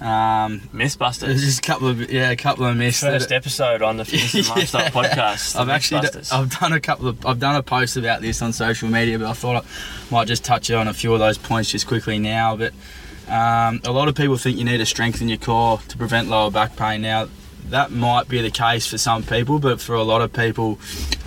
Um, 0.00 0.60
Mythbusters. 0.72 1.38
just 1.40 1.58
a 1.58 1.62
couple 1.62 1.88
of 1.88 2.10
yeah, 2.10 2.30
a 2.30 2.36
couple 2.36 2.64
of 2.64 2.74
myths. 2.74 3.02
that- 3.02 3.12
First 3.12 3.32
episode 3.32 3.82
on 3.82 3.98
the 3.98 4.04
Fitness 4.06 4.34
and 4.34 4.48
Lifestyle 4.48 4.82
Yeah. 4.84 4.90
podcast. 4.90 5.56
I've 5.60 5.68
actually 5.68 6.00
d-. 6.08 6.20
I've 6.32 6.58
done 6.58 6.72
a 6.72 6.80
couple 6.80 7.08
of 7.08 7.26
I've 7.26 7.38
done 7.38 7.54
a 7.56 7.62
post 7.62 7.98
about 7.98 8.22
this 8.22 8.40
on 8.40 8.54
social 8.54 8.88
media, 8.88 9.18
but 9.18 9.28
I 9.28 9.34
thought 9.34 9.62
I 9.62 9.68
might 10.10 10.26
just 10.26 10.42
touch 10.42 10.70
on 10.70 10.88
a 10.88 10.94
few 10.94 11.12
of 11.12 11.18
those 11.18 11.36
points 11.36 11.70
just 11.70 11.86
quickly 11.86 12.18
now. 12.18 12.56
But 12.56 12.72
um, 13.30 13.80
a 13.84 13.92
lot 13.92 14.08
of 14.08 14.14
people 14.14 14.36
think 14.36 14.58
you 14.58 14.64
need 14.64 14.78
to 14.78 14.86
strengthen 14.86 15.28
your 15.28 15.38
core 15.38 15.78
to 15.88 15.96
prevent 15.96 16.28
lower 16.28 16.50
back 16.50 16.76
pain. 16.76 17.02
Now 17.02 17.28
that 17.66 17.92
might 17.92 18.28
be 18.28 18.42
the 18.42 18.50
case 18.50 18.86
for 18.86 18.98
some 18.98 19.22
people, 19.22 19.58
but 19.58 19.80
for 19.80 19.94
a 19.94 20.02
lot 20.02 20.20
of 20.20 20.32
people, 20.32 20.78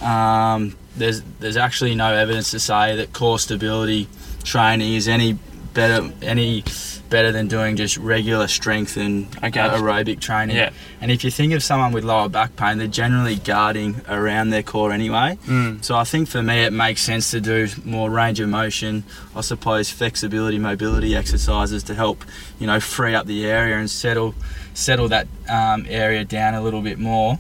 um, 0.02 0.76
there's 0.98 1.22
there's 1.40 1.58
actually 1.58 1.96
no 1.96 2.14
evidence 2.14 2.52
to 2.52 2.60
say 2.60 2.96
that 2.98 3.14
core 3.14 3.40
stability 3.40 4.08
training 4.44 4.94
is 4.94 5.08
any 5.08 5.38
better 5.74 6.10
any 6.22 6.64
better 7.10 7.32
than 7.32 7.48
doing 7.48 7.76
just 7.76 7.98
regular 7.98 8.48
strength 8.48 8.98
and 8.98 9.28
Okay. 9.44 9.60
aerobic 9.60 10.20
training. 10.20 10.56
Yeah. 10.56 10.72
And 11.00 11.12
if 11.12 11.24
you 11.24 11.30
think 11.30 11.54
of 11.54 11.62
someone 11.62 11.92
with 11.92 12.04
lower 12.04 12.28
back 12.28 12.56
pain, 12.56 12.80
they're 12.80 12.88
generally 12.88 13.36
guarding 13.36 14.02
around 14.10 14.50
their 14.50 14.64
core 14.64 14.92
anyway. 14.92 15.38
Mm. 15.48 15.84
So 15.84 15.96
I 15.96 16.06
think 16.06 16.28
for 16.28 16.42
me, 16.42 16.64
it 16.64 16.74
makes 16.74 17.02
sense 17.02 17.30
to 17.32 17.40
do 17.42 17.68
more 17.86 18.10
range 18.10 18.40
of 18.40 18.50
motion. 18.50 19.04
I 19.36 19.42
suppose 19.42 19.92
flexibility, 19.92 20.58
mobility 20.58 21.16
exercises 21.16 21.84
to 21.84 21.94
help, 21.94 22.24
you 22.60 22.66
know, 22.66 22.80
free 22.80 23.14
up 23.14 23.28
the 23.28 23.46
area 23.46 23.78
and 23.78 23.90
settle 23.90 24.34
settle 24.74 25.08
that 25.10 25.28
um, 25.48 25.86
area 25.88 26.26
down 26.26 26.56
a 26.56 26.62
little 26.64 26.82
bit 26.82 26.98
more. 26.98 27.38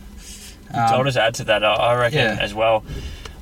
So 0.71 0.79
I'll 0.79 0.99
Um, 0.99 1.05
just 1.05 1.17
add 1.17 1.33
to 1.35 1.43
that. 1.45 1.63
I- 1.63 1.73
I 1.73 1.95
reckon 1.95 2.19
Yeah. 2.19 2.37
as 2.39 2.53
well. 2.53 2.83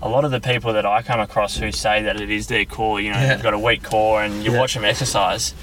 A 0.03 0.09
lot 0.09 0.25
of 0.25 0.31
the 0.31 0.39
people 0.39 0.73
that 0.73 0.85
I 0.85 1.01
come 1.03 1.19
across 1.19 1.57
who 1.57 1.71
say 1.71 2.01
that 2.03 2.19
it 2.19 2.29
is 2.31 2.47
their 2.47 2.65
core, 2.65 2.99
you 2.99 3.11
know, 3.11 3.19
Yeah. 3.19 3.27
they've 3.35 3.43
got 3.43 3.53
a 3.53 3.59
weak 3.59 3.83
core, 3.83 4.23
and 4.23 4.43
you 4.43 4.51
Yeah. 4.53 4.59
watch 4.59 4.73
them 4.73 4.83
exercise, 4.83 5.53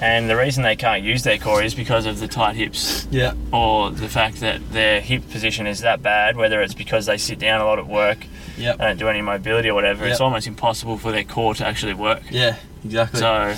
and 0.00 0.30
the 0.30 0.36
reason 0.36 0.62
they 0.62 0.76
can't 0.76 1.02
use 1.02 1.22
their 1.24 1.36
core 1.38 1.62
is 1.62 1.74
because 1.74 2.06
of 2.06 2.18
the 2.18 2.26
tight 2.28 2.56
hips, 2.56 3.06
yeah, 3.10 3.32
or 3.52 3.90
the 3.90 4.08
fact 4.08 4.40
that 4.40 4.72
their 4.72 5.00
hip 5.00 5.30
position 5.30 5.66
is 5.66 5.80
that 5.80 6.02
bad. 6.02 6.36
Whether 6.36 6.62
it's 6.62 6.72
because 6.74 7.04
they 7.06 7.18
sit 7.18 7.38
down 7.38 7.60
a 7.60 7.66
lot 7.66 7.78
at 7.78 7.86
work, 7.86 8.26
yeah, 8.56 8.72
they 8.76 8.84
don't 8.86 8.98
do 8.98 9.08
any 9.08 9.20
mobility 9.20 9.68
or 9.68 9.74
whatever, 9.74 10.06
it's 10.06 10.20
almost 10.20 10.46
impossible 10.46 10.96
for 10.96 11.12
their 11.12 11.24
core 11.24 11.54
to 11.56 11.66
actually 11.66 11.94
work. 11.94 12.22
yeah, 12.30 12.56
exactly. 12.82 13.20
So, 13.20 13.54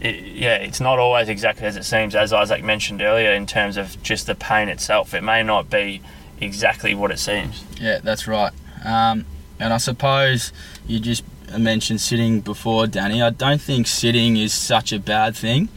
it, 0.00 0.14
yeah, 0.34 0.54
it's 0.56 0.78
not 0.80 1.00
always 1.00 1.28
exactly 1.28 1.66
as 1.66 1.76
it 1.76 1.84
seems, 1.84 2.14
as 2.14 2.32
Isaac 2.32 2.62
mentioned 2.62 3.02
earlier, 3.02 3.32
in 3.32 3.46
terms 3.46 3.76
of 3.76 4.00
just 4.04 4.26
the 4.28 4.34
pain 4.36 4.68
itself. 4.68 5.12
It 5.12 5.22
may 5.22 5.42
not 5.42 5.70
be 5.70 6.02
exactly 6.40 6.94
what 6.94 7.10
it 7.10 7.18
seems. 7.18 7.64
Yeah, 7.80 7.98
that's 8.02 8.28
right. 8.28 8.52
Um, 8.84 9.24
and 9.58 9.72
I 9.72 9.78
suppose 9.78 10.52
you 10.86 11.00
just 11.00 11.24
mentioned 11.56 12.00
sitting 12.00 12.40
before, 12.40 12.86
Danny. 12.86 13.22
I 13.22 13.30
don't 13.30 13.60
think 13.60 13.86
sitting 13.86 14.36
is 14.36 14.52
such 14.52 14.92
a 14.92 14.98
bad 14.98 15.36
thing. 15.36 15.68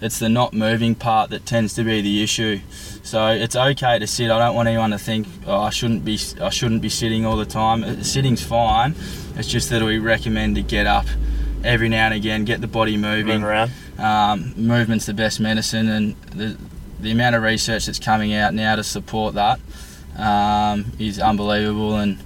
It's 0.00 0.18
the 0.18 0.28
not 0.28 0.52
moving 0.52 0.94
part 0.94 1.30
that 1.30 1.46
tends 1.46 1.74
to 1.74 1.84
be 1.84 2.02
the 2.02 2.22
issue. 2.22 2.60
So 3.02 3.28
it's 3.28 3.56
okay 3.56 3.98
to 3.98 4.06
sit. 4.06 4.30
I 4.30 4.38
don't 4.38 4.54
want 4.54 4.68
anyone 4.68 4.90
to 4.90 4.98
think 4.98 5.26
oh, 5.46 5.62
I 5.62 5.70
shouldn't 5.70 6.04
be. 6.04 6.18
I 6.40 6.50
shouldn't 6.50 6.82
be 6.82 6.88
sitting 6.88 7.24
all 7.24 7.36
the 7.36 7.46
time. 7.46 7.84
Uh, 7.84 8.02
Sitting's 8.02 8.42
fine. 8.42 8.94
It's 9.36 9.48
just 9.48 9.70
that 9.70 9.82
we 9.82 9.98
recommend 9.98 10.56
to 10.56 10.62
get 10.62 10.86
up 10.86 11.06
every 11.64 11.88
now 11.88 12.06
and 12.06 12.14
again, 12.14 12.44
get 12.44 12.60
the 12.60 12.66
body 12.66 12.96
moving. 12.96 13.40
Move 13.40 13.44
around. 13.44 13.70
Um, 13.98 14.52
movement's 14.56 15.06
the 15.06 15.14
best 15.14 15.40
medicine, 15.40 15.88
and 15.88 16.16
the, 16.34 16.58
the 17.00 17.10
amount 17.10 17.36
of 17.36 17.42
research 17.42 17.86
that's 17.86 17.98
coming 17.98 18.34
out 18.34 18.54
now 18.54 18.76
to 18.76 18.84
support 18.84 19.34
that 19.34 19.60
um, 20.16 20.92
is 20.98 21.18
unbelievable. 21.18 21.96
And 21.96 22.18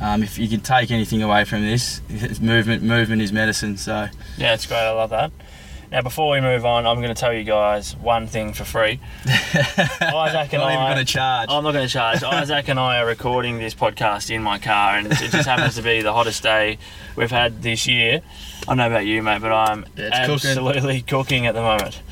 um, 0.00 0.22
if 0.22 0.38
you 0.38 0.48
can 0.48 0.60
take 0.60 0.90
anything 0.90 1.22
away 1.22 1.44
from 1.44 1.62
this, 1.62 2.00
it's 2.08 2.40
movement. 2.40 2.82
Movement 2.82 3.22
is 3.22 3.32
medicine. 3.32 3.76
So 3.76 4.08
Yeah, 4.36 4.54
it's 4.54 4.66
great. 4.66 4.78
I 4.78 4.90
love 4.92 5.10
that. 5.10 5.30
Now, 5.92 6.02
before 6.02 6.32
we 6.32 6.40
move 6.40 6.66
on, 6.66 6.84
I'm 6.84 6.96
going 7.00 7.14
to 7.14 7.18
tell 7.20 7.32
you 7.32 7.44
guys 7.44 7.94
one 7.96 8.26
thing 8.26 8.52
for 8.54 8.64
free. 8.64 8.98
Isaac 9.26 10.52
and 10.52 10.60
not 10.62 10.72
even 10.72 10.82
I- 10.82 10.94
going 10.94 11.06
to 11.06 11.12
charge. 11.12 11.48
I'm 11.48 11.62
not 11.62 11.72
going 11.72 11.86
to 11.86 11.92
charge. 11.92 12.22
Isaac 12.24 12.68
and 12.68 12.78
I 12.78 12.98
are 12.98 13.06
recording 13.06 13.58
this 13.58 13.74
podcast 13.74 14.30
in 14.34 14.42
my 14.42 14.58
car, 14.58 14.96
and 14.96 15.06
it 15.06 15.16
just 15.30 15.46
happens 15.48 15.76
to 15.76 15.82
be 15.82 16.02
the 16.02 16.12
hottest 16.12 16.42
day 16.42 16.78
we've 17.14 17.30
had 17.30 17.62
this 17.62 17.86
year. 17.86 18.20
I 18.62 18.64
don't 18.66 18.78
know 18.78 18.86
about 18.88 19.06
you, 19.06 19.22
mate, 19.22 19.40
but 19.40 19.52
I'm 19.52 19.86
Yeah, 19.96 20.06
it's 20.08 20.18
cooking. 20.26 20.50
absolutely 20.50 21.02
cooking. 21.02 21.46
at 21.46 21.54
the 21.54 21.62
moment. 21.62 22.02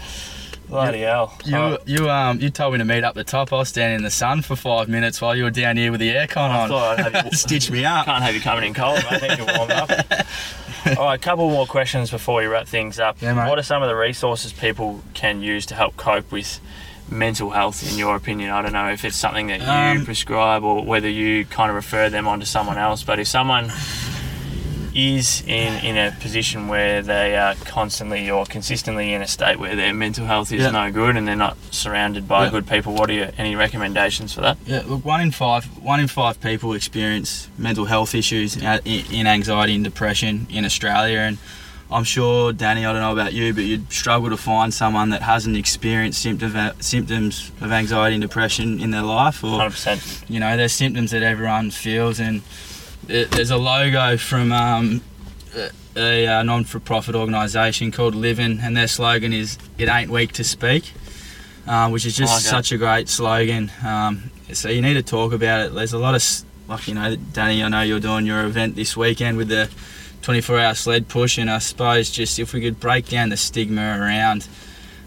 Bloody 0.69 1.01
hell! 1.01 1.37
You 1.45 1.57
Oh, 1.57 1.79
you 1.87 2.11
um 2.11 2.41
you 2.41 2.51
told 2.51 2.73
me 2.73 2.79
to 2.79 2.85
meet 2.85 3.05
up 3.05 3.15
the 3.15 3.23
top. 3.25 3.53
I 3.53 3.57
was 3.57 3.69
standing 3.69 3.97
in 3.99 4.03
the 4.03 4.11
sun 4.11 4.43
for 4.43 4.57
five 4.57 4.89
minutes 4.89 5.21
while 5.21 5.37
you 5.37 5.45
were 5.45 5.51
down 5.51 5.77
here 5.77 5.91
with 5.91 6.01
the 6.01 6.11
aircon 6.11 6.37
I 6.51 6.63
on. 6.63 6.69
thought 6.69 6.99
I'd 7.01 7.13
have 7.15 7.25
you 7.27 7.31
Stitch 7.37 7.71
me 7.71 7.85
up. 7.85 8.07
Can't 8.07 8.23
have 8.25 8.35
you 8.35 8.41
coming 8.41 8.65
in 8.65 8.75
cold. 8.75 8.99
I 9.11 9.19
think 9.19 9.39
you're 9.39 9.57
warmed 9.57 9.73
up. 9.73 9.91
All 10.99 11.05
right, 11.07 11.15
a 11.15 11.19
couple 11.19 11.49
more 11.51 11.67
questions 11.67 12.11
before 12.11 12.37
we 12.41 12.47
wrap 12.47 12.67
things 12.67 12.99
up. 12.99 13.21
Yeah, 13.23 13.35
mate. 13.35 13.49
what 13.49 13.59
are 13.59 13.63
some 13.63 13.83
of 13.83 13.89
the 13.89 13.95
resources 13.97 14.53
people 14.53 15.01
can 15.15 15.43
use 15.43 15.65
to 15.67 15.75
help 15.75 15.97
cope 15.97 16.31
with 16.33 16.61
mental 17.11 17.51
health, 17.51 17.91
in 17.91 17.99
your 17.99 18.17
opinion? 18.17 18.51
I 18.51 18.61
don't 18.63 18.73
know 18.75 18.91
if 18.91 19.05
it's 19.05 19.17
something 19.17 19.47
that 19.47 19.61
you 19.61 20.01
Um, 20.01 20.05
prescribe 20.05 20.63
or 20.65 20.85
whether 20.85 21.09
you 21.09 21.45
kind 21.47 21.71
of 21.71 21.77
refer 21.77 22.11
them 22.11 22.27
on 22.29 22.41
to 22.41 22.47
someone 22.47 22.77
else. 22.79 23.03
But 23.03 23.19
if 23.19 23.29
someone 23.29 23.71
is 24.95 25.43
in, 25.47 25.85
in 25.85 25.97
a 25.97 26.13
position 26.21 26.69
where 26.69 27.03
they 27.03 27.37
are 27.37 27.55
constantly 27.65 28.31
or 28.31 28.47
consistently 28.47 29.13
in 29.13 29.21
a 29.23 29.27
state 29.27 29.59
where 29.59 29.75
their 29.75 29.93
mental 29.93 30.25
health 30.27 30.53
is 30.53 30.63
Yeah. 30.63 30.71
no 30.71 30.93
good 30.93 31.17
and 31.17 31.27
they're 31.27 31.35
not 31.35 31.57
surrounded 31.73 32.29
by 32.29 32.45
Yeah. 32.45 32.51
good 32.51 32.67
people, 32.69 32.95
what 32.95 33.11
are 33.11 33.13
your, 33.13 33.31
any 33.37 33.57
recommendations 33.57 34.33
for 34.33 34.41
that? 34.43 34.57
Yeah, 34.67 34.83
look, 34.87 35.05
one 35.05 35.21
in 35.21 35.33
five, 35.33 35.65
one 35.83 35.99
in 35.99 36.07
five 36.07 36.41
people 36.41 36.73
experience 36.75 37.49
mental 37.59 37.87
health 37.87 38.15
issues 38.15 38.57
uh, 38.63 38.79
in, 38.85 39.05
in 39.13 39.27
anxiety 39.27 39.75
and 39.75 39.83
depression 39.83 40.47
in 40.49 40.65
Australia, 40.65 41.19
and 41.19 41.39
I'm 41.91 42.05
sure, 42.05 42.53
Danny, 42.53 42.87
I 42.87 42.93
don't 42.93 43.03
know 43.03 43.13
about 43.13 43.35
you, 43.35 43.53
but 43.53 43.65
you'd 43.65 43.93
struggle 43.93 44.31
to 44.31 44.37
find 44.37 44.73
someone 44.73 45.11
that 45.11 45.23
hasn't 45.23 45.57
experienced 45.57 46.23
symptom, 46.23 46.57
uh, 46.57 46.71
symptoms 46.81 47.53
of 47.61 47.71
anxiety 47.73 48.15
and 48.15 48.23
depression 48.23 48.81
in 48.81 48.91
their 48.91 49.03
life, 49.03 49.45
or 49.45 49.59
100%. 49.61 50.25
you 50.31 50.41
know, 50.41 50.57
there's 50.57 50.73
symptoms 50.73 51.11
that 51.11 51.23
everyone 51.23 51.71
feels, 51.71 52.19
and 52.19 52.41
there- 53.07 53.27
there's 53.27 53.51
a 53.51 53.57
logo 53.57 54.17
from 54.17 54.53
um, 54.53 55.01
a, 55.97 56.25
a 56.27 56.45
non-for-profit 56.45 57.15
organisation 57.15 57.91
called 57.93 58.15
Livin, 58.15 58.61
and 58.63 58.77
their 58.77 58.89
slogan 58.89 59.33
is 59.33 59.59
"It 59.79 59.89
ain't 59.89 60.11
weak 60.11 60.33
to 60.33 60.45
speak," 60.45 60.93
uh, 61.67 61.89
which 61.91 62.05
is 62.07 62.17
just 62.17 62.33
like 62.33 62.43
that. 62.43 62.49
such 62.49 62.73
a 62.73 62.77
great 62.79 63.09
slogan. 63.09 63.71
Um, 63.87 64.31
so 64.53 64.69
you 64.69 64.83
need 64.83 64.95
to 64.95 65.03
talk 65.03 65.33
about 65.33 65.67
it. 65.67 65.75
There's 65.75 65.93
a 65.93 65.99
lot 65.99 66.15
of 66.15 66.23
like 66.69 66.89
you 66.89 66.95
know, 66.95 67.17
Danny. 67.33 67.63
I 67.63 67.69
know 67.69 67.83
you're 67.83 68.01
doing 68.01 68.27
your 68.27 68.45
event 68.45 68.75
this 68.77 68.97
weekend 68.97 69.37
with 69.37 69.49
the 69.49 69.69
24-hour 70.23 70.75
sled 70.75 71.09
push, 71.09 71.39
and 71.39 71.51
I 71.51 71.59
suppose 71.59 72.11
just 72.11 72.39
if 72.39 72.53
we 72.53 72.61
could 72.61 72.81
break 72.81 73.09
down 73.09 73.29
the 73.29 73.37
stigma 73.37 73.83
around 74.01 74.49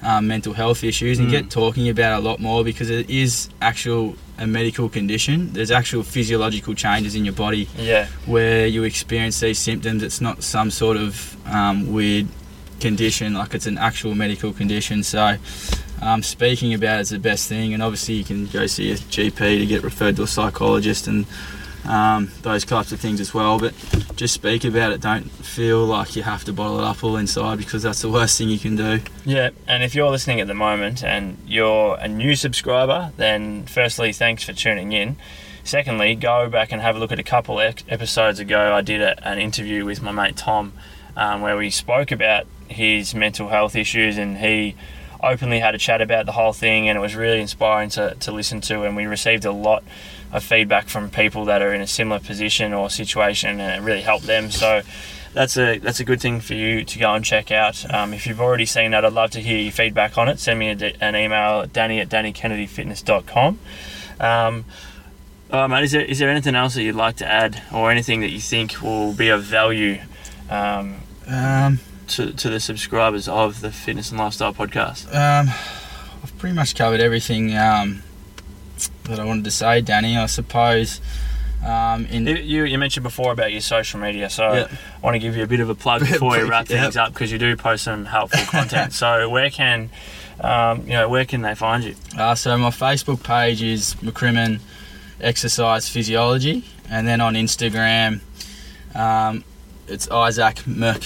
um, 0.03 0.27
mental 0.27 0.53
health 0.53 0.83
issues 0.83 1.19
and 1.19 1.27
Mm. 1.27 1.31
get 1.31 1.49
talking 1.49 1.89
about 1.89 2.19
a 2.21 2.23
lot 2.23 2.39
more 2.39 2.63
because 2.63 2.89
it 2.89 3.09
is 3.09 3.49
actual 3.61 4.15
a 4.37 4.45
medical 4.45 4.87
condition. 4.89 5.51
There's 5.53 5.71
actual 5.71 6.03
physiological 6.03 6.75
changes 6.75 7.15
in 7.15 7.25
your 7.25 7.33
body 7.33 7.67
Yeah. 7.79 8.05
where 8.27 8.67
you 8.67 8.83
experience 8.83 9.39
these 9.39 9.57
symptoms. 9.59 10.03
It's 10.03 10.21
not 10.21 10.43
some 10.43 10.69
sort 10.71 10.97
of 10.97 11.35
um, 11.47 11.91
weird 11.91 12.27
condition, 12.79 13.33
like 13.33 13.53
it's 13.55 13.65
an 13.65 13.77
actual 13.79 14.13
medical 14.13 14.53
condition. 14.53 15.01
So, 15.03 15.37
um, 16.01 16.21
speaking 16.21 16.73
about 16.75 16.99
it's 17.01 17.09
the 17.09 17.17
best 17.17 17.49
thing, 17.49 17.73
and 17.73 17.81
obviously 17.81 18.13
you 18.15 18.23
can 18.23 18.45
go 18.45 18.67
see 18.67 18.91
a 18.91 18.95
GP 18.97 19.57
to 19.59 19.65
get 19.65 19.81
referred 19.83 20.15
to 20.17 20.23
a 20.23 20.27
psychologist 20.27 21.07
and 21.07 21.25
um, 21.87 22.31
those 22.41 22.65
types 22.65 22.91
of 22.91 22.99
things 22.99 23.19
as 23.19 23.33
well. 23.33 23.59
But 23.59 23.73
just 24.15 24.33
speak 24.33 24.63
about 24.63 24.91
it. 24.91 25.01
Don't 25.01 25.29
feel 25.29 25.85
like 25.85 26.15
you 26.15 26.23
have 26.23 26.43
to 26.45 26.53
bottle 26.53 26.79
it 26.79 26.83
up 26.83 27.03
all 27.03 27.17
inside 27.17 27.57
because 27.57 27.83
that's 27.83 28.01
the 28.01 28.09
worst 28.09 28.37
thing 28.37 28.49
you 28.49 28.59
can 28.59 28.75
do. 28.75 28.99
Yeah, 29.25 29.51
and 29.67 29.83
if 29.83 29.95
you're 29.95 30.09
listening 30.09 30.41
at 30.41 30.47
the 30.47 30.53
moment 30.53 31.03
and 31.03 31.37
you're 31.45 31.97
a 31.97 32.07
new 32.07 32.35
subscriber, 32.35 33.11
then 33.17 33.65
firstly, 33.65 34.13
thanks 34.13 34.43
for 34.43 34.53
tuning 34.53 34.91
in. 34.91 35.17
Secondly, 35.63 36.15
go 36.15 36.49
back 36.49 36.71
and 36.71 36.81
have 36.81 36.95
a 36.95 36.99
look 36.99 37.11
at 37.11 37.19
a 37.19 37.23
couple 37.23 37.59
episodes 37.59 38.39
ago. 38.39 38.73
I 38.73 38.81
did 38.81 39.01
a, 39.01 39.27
an 39.27 39.37
interview 39.37 39.83
with 39.83 40.01
my 40.01 40.11
mate 40.11 40.37
Tom 40.37 40.71
um, 41.17 41.41
where 41.41 41.57
we 41.57 41.69
spoke 41.69 42.11
about 42.11 42.45
his 42.69 43.13
mental 43.13 43.49
health 43.49 43.75
issues 43.75 44.17
and 44.17 44.37
he 44.37 44.75
openly 45.21 45.59
had 45.59 45.73
a 45.75 45.77
chat 45.77 46.01
about 46.01 46.25
the 46.25 46.31
whole 46.31 46.53
thing 46.53 46.87
and 46.87 46.97
it 46.97 47.01
was 47.01 47.15
really 47.15 47.41
inspiring 47.41 47.89
to, 47.89 48.15
to 48.19 48.31
listen 48.31 48.61
to 48.61 48.83
and 48.83 48.95
we 48.95 49.05
received 49.05 49.45
a 49.45 49.51
lot 49.51 49.83
of 50.31 50.43
feedback 50.43 50.87
from 50.87 51.09
people 51.09 51.45
that 51.45 51.61
are 51.61 51.73
in 51.73 51.81
a 51.81 51.87
similar 51.87 52.19
position 52.19 52.73
or 52.73 52.89
situation 52.89 53.59
and 53.59 53.81
it 53.81 53.85
really 53.85 54.01
helped 54.01 54.25
them 54.25 54.51
so 54.51 54.81
that's 55.33 55.55
a 55.57 55.77
that's 55.77 55.99
a 55.99 56.03
good 56.03 56.19
thing 56.19 56.39
for 56.39 56.55
you 56.55 56.83
to 56.83 56.97
go 56.99 57.13
and 57.13 57.23
check 57.23 57.51
out. 57.51 57.85
Um, 57.93 58.11
if 58.13 58.25
you've 58.25 58.41
already 58.41 58.65
seen 58.65 58.91
that, 58.91 59.05
I'd 59.05 59.13
love 59.13 59.29
to 59.31 59.39
hear 59.39 59.59
your 59.59 59.71
feedback 59.71 60.17
on 60.17 60.27
it. 60.29 60.39
Send 60.39 60.57
me 60.57 60.69
a, 60.69 60.93
an 60.99 61.15
email 61.15 61.61
at 61.61 61.73
danny 61.73 61.99
at 61.99 62.09
dannykennedyfitness.com. 62.09 63.59
Um, 64.19 64.65
right, 65.51 65.67
mate, 65.67 65.83
is 65.83 65.91
there, 65.91 66.01
is 66.01 66.17
there 66.17 66.29
anything 66.29 66.55
else 66.55 66.73
that 66.73 66.81
you'd 66.81 66.95
like 66.95 67.17
to 67.17 67.27
add 67.27 67.61
or 67.71 67.91
anything 67.91 68.21
that 68.21 68.29
you 68.29 68.39
think 68.39 68.81
will 68.81 69.13
be 69.13 69.29
of 69.29 69.43
value 69.43 69.99
um, 70.49 70.95
Um, 71.27 71.79
to, 72.07 72.33
to 72.33 72.49
the 72.49 72.59
subscribers 72.59 73.27
of 73.27 73.61
the 73.61 73.71
Fitness 73.71 74.09
and 74.09 74.19
Lifestyle 74.19 74.53
podcast? 74.53 75.05
Um, 75.13 75.49
I've 76.23 76.35
pretty 76.39 76.55
much 76.55 76.73
covered 76.75 76.99
everything 76.99 77.55
um, 77.55 78.01
that 79.05 79.19
I 79.19 79.23
wanted 79.25 79.43
to 79.45 79.51
say, 79.51 79.81
Danny. 79.81 80.17
I 80.17 80.25
suppose. 80.27 81.01
Um, 81.65 82.05
in 82.05 82.27
You, 82.27 82.63
you 82.65 82.77
mentioned 82.77 83.03
before 83.03 83.31
about 83.31 83.51
your 83.51 83.61
social 83.61 83.99
media, 83.99 84.29
so 84.29 84.53
Yeah. 84.53 84.67
I 84.69 85.05
want 85.05 85.15
to 85.15 85.19
give 85.19 85.35
you 85.35 85.43
a 85.43 85.47
bit 85.47 85.59
of 85.59 85.69
a 85.69 85.75
plug 85.75 86.01
before 86.11 86.31
we 86.37 86.43
wrap 86.43 86.69
Yep. 86.69 86.79
things 86.81 86.97
up 86.97 87.13
because 87.13 87.31
you 87.31 87.39
do 87.39 87.55
post 87.57 87.83
some 87.85 88.05
helpful 88.05 88.45
content. 88.51 88.93
so 88.93 89.27
where 89.29 89.49
can 89.49 89.89
um, 90.39 90.81
you 90.83 90.93
know 90.93 91.09
where 91.09 91.25
can 91.25 91.41
they 91.41 91.55
find 91.55 91.83
you? 91.83 91.95
uh, 92.17 92.35
so 92.35 92.55
my 92.59 92.69
Facebook 92.69 93.23
page 93.23 93.63
is 93.63 93.95
McCrimmon 94.03 94.59
Exercise 95.19 95.89
Physiology, 95.89 96.63
and 96.91 97.07
then 97.07 97.21
on 97.21 97.33
Instagram, 97.33 98.21
um, 98.93 99.43
it's 99.87 100.07
Isaac 100.11 100.65
Mc 100.67 101.03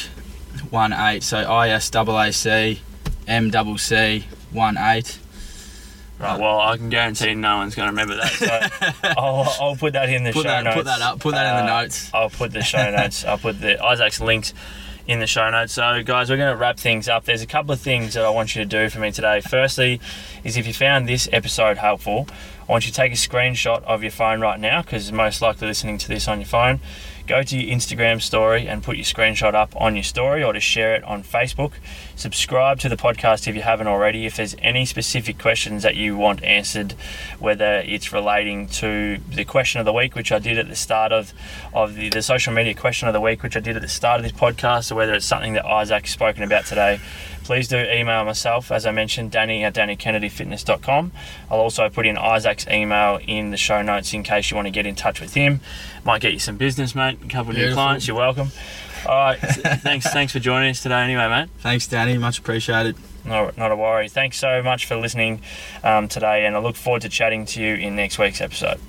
one 0.69 0.91
eight. 0.91 1.23
So 1.23 1.37
I 1.37 1.69
S 1.69 1.89
A 1.95 2.01
A 2.01 2.31
C 2.33 2.81
M 3.25 3.49
double 3.49 3.77
C 3.77 4.25
one 4.51 4.77
eight. 4.77 5.17
Right. 6.21 6.39
Well, 6.39 6.59
I 6.59 6.77
can 6.77 6.89
guarantee 6.89 7.33
no 7.33 7.57
one's 7.57 7.73
going 7.75 7.87
to 7.87 7.91
remember 7.91 8.15
that. 8.17 8.31
So 9.01 9.09
I'll, 9.17 9.47
I'll 9.59 9.75
put 9.75 9.93
that 9.93 10.09
in 10.09 10.23
the 10.23 10.31
Put 10.31 10.43
show 10.43 10.49
that 10.49 10.63
notes. 10.63 10.75
put 10.77 10.85
that 10.85 11.01
up. 11.01 11.19
Put 11.19 11.31
that 11.33 11.59
in 11.59 11.65
the 11.65 11.71
Uh, 11.73 11.81
notes. 11.81 12.11
I'll 12.13 12.29
put 12.29 12.51
the 12.51 12.61
show 12.61 12.91
notes. 12.95 13.25
I'll 13.25 13.37
put 13.37 13.59
the 13.59 13.83
Isaac's 13.83 14.21
links 14.21 14.53
in 15.07 15.19
the 15.19 15.25
show 15.27 15.49
notes. 15.49 15.73
So, 15.73 16.03
guys, 16.03 16.29
we're 16.29 16.37
going 16.37 16.51
to 16.53 16.57
wrap 16.57 16.77
things 16.79 17.09
up. 17.09 17.25
There's 17.25 17.41
a 17.41 17.47
couple 17.47 17.71
of 17.71 17.81
things 17.81 18.13
that 18.13 18.23
I 18.23 18.29
want 18.29 18.55
you 18.55 18.61
to 18.63 18.67
do 18.69 18.89
for 18.89 18.99
me 18.99 19.11
today. 19.11 19.41
Firstly, 19.41 19.99
is 20.43 20.57
if 20.57 20.67
you 20.67 20.73
found 20.73 21.09
this 21.09 21.27
episode 21.33 21.77
helpful, 21.77 22.27
I 22.71 22.73
want 22.73 22.85
you 22.85 22.93
to 22.93 22.95
take 22.95 23.11
a 23.11 23.15
screenshot 23.15 23.83
of 23.83 24.01
your 24.01 24.13
phone 24.13 24.39
right 24.39 24.57
now 24.57 24.81
because 24.81 25.11
most 25.11 25.41
likely 25.41 25.67
listening 25.67 25.97
to 25.97 26.07
this 26.07 26.29
on 26.29 26.39
your 26.39 26.47
phone. 26.47 26.79
Go 27.27 27.43
to 27.43 27.57
your 27.57 27.75
Instagram 27.75 28.21
story 28.21 28.65
and 28.67 28.81
put 28.81 28.95
your 28.95 29.03
screenshot 29.03 29.53
up 29.53 29.75
on 29.75 29.95
your 29.95 30.03
story 30.03 30.41
or 30.41 30.53
to 30.53 30.59
share 30.61 30.95
it 30.95 31.03
on 31.03 31.21
Facebook. 31.21 31.73
Subscribe 32.15 32.79
to 32.79 32.87
the 32.87 32.95
podcast 32.95 33.47
if 33.47 33.55
you 33.55 33.61
haven't 33.61 33.87
already. 33.87 34.25
If 34.25 34.37
there's 34.37 34.55
any 34.59 34.85
specific 34.85 35.37
questions 35.37 35.83
that 35.83 35.97
you 35.97 36.15
want 36.15 36.43
answered, 36.43 36.93
whether 37.39 37.83
it's 37.85 38.13
relating 38.13 38.67
to 38.69 39.17
the 39.29 39.43
question 39.43 39.79
of 39.79 39.85
the 39.85 39.93
week, 39.93 40.15
which 40.15 40.31
I 40.31 40.39
did 40.39 40.57
at 40.57 40.69
the 40.69 40.75
start 40.75 41.11
of, 41.11 41.33
of 41.73 41.95
the, 41.95 42.09
the 42.09 42.21
social 42.21 42.53
media 42.53 42.73
question 42.73 43.07
of 43.07 43.13
the 43.13 43.21
week, 43.21 43.43
which 43.43 43.57
I 43.57 43.59
did 43.59 43.75
at 43.75 43.81
the 43.81 43.89
start 43.89 44.19
of 44.19 44.23
this 44.23 44.31
podcast, 44.31 44.91
or 44.91 44.95
whether 44.95 45.13
it's 45.13 45.25
something 45.25 45.53
that 45.53 45.65
Isaac's 45.65 46.11
spoken 46.11 46.43
about 46.43 46.65
today, 46.65 46.99
please 47.43 47.67
do 47.67 47.77
email 47.77 48.23
myself, 48.23 48.71
as 48.71 48.85
I 48.85 48.91
mentioned, 48.91 49.31
Danny 49.31 49.63
at 49.63 49.73
DannyKennedyFitness.com. 49.73 51.11
I'll 51.49 51.59
also 51.59 51.89
put 51.89 52.05
in 52.05 52.17
Isaac's 52.17 52.60
email 52.67 53.19
in 53.25 53.51
the 53.51 53.57
show 53.57 53.81
notes 53.81 54.13
in 54.13 54.23
case 54.23 54.51
you 54.51 54.55
want 54.55 54.67
to 54.67 54.71
get 54.71 54.85
in 54.85 54.95
touch 54.95 55.21
with 55.21 55.33
him. 55.33 55.61
Might 56.03 56.21
get 56.21 56.33
you 56.33 56.39
some 56.39 56.57
business, 56.57 56.95
mate. 56.95 57.19
A 57.23 57.27
couple 57.27 57.51
of 57.51 57.57
new 57.57 57.73
clients. 57.73 58.07
You're 58.07 58.17
welcome. 58.17 58.49
All 59.05 59.15
right. 59.15 59.39
thanks. 59.39 60.07
Thanks 60.07 60.33
for 60.33 60.39
joining 60.39 60.71
us 60.71 60.81
today, 60.81 61.01
anyway, 61.01 61.27
mate. 61.27 61.49
Thanks, 61.59 61.87
Danny. 61.87 62.17
Much 62.17 62.39
appreciated. 62.39 62.95
No, 63.25 63.51
not 63.57 63.71
a 63.71 63.75
worry. 63.75 64.09
Thanks 64.09 64.37
so 64.37 64.63
much 64.63 64.85
for 64.85 64.95
listening 64.95 65.41
um, 65.83 66.07
today, 66.07 66.45
and 66.45 66.55
I 66.55 66.59
look 66.59 66.75
forward 66.75 67.03
to 67.03 67.09
chatting 67.09 67.45
to 67.47 67.61
you 67.61 67.75
in 67.75 67.95
next 67.95 68.17
week's 68.17 68.41
episode. 68.41 68.79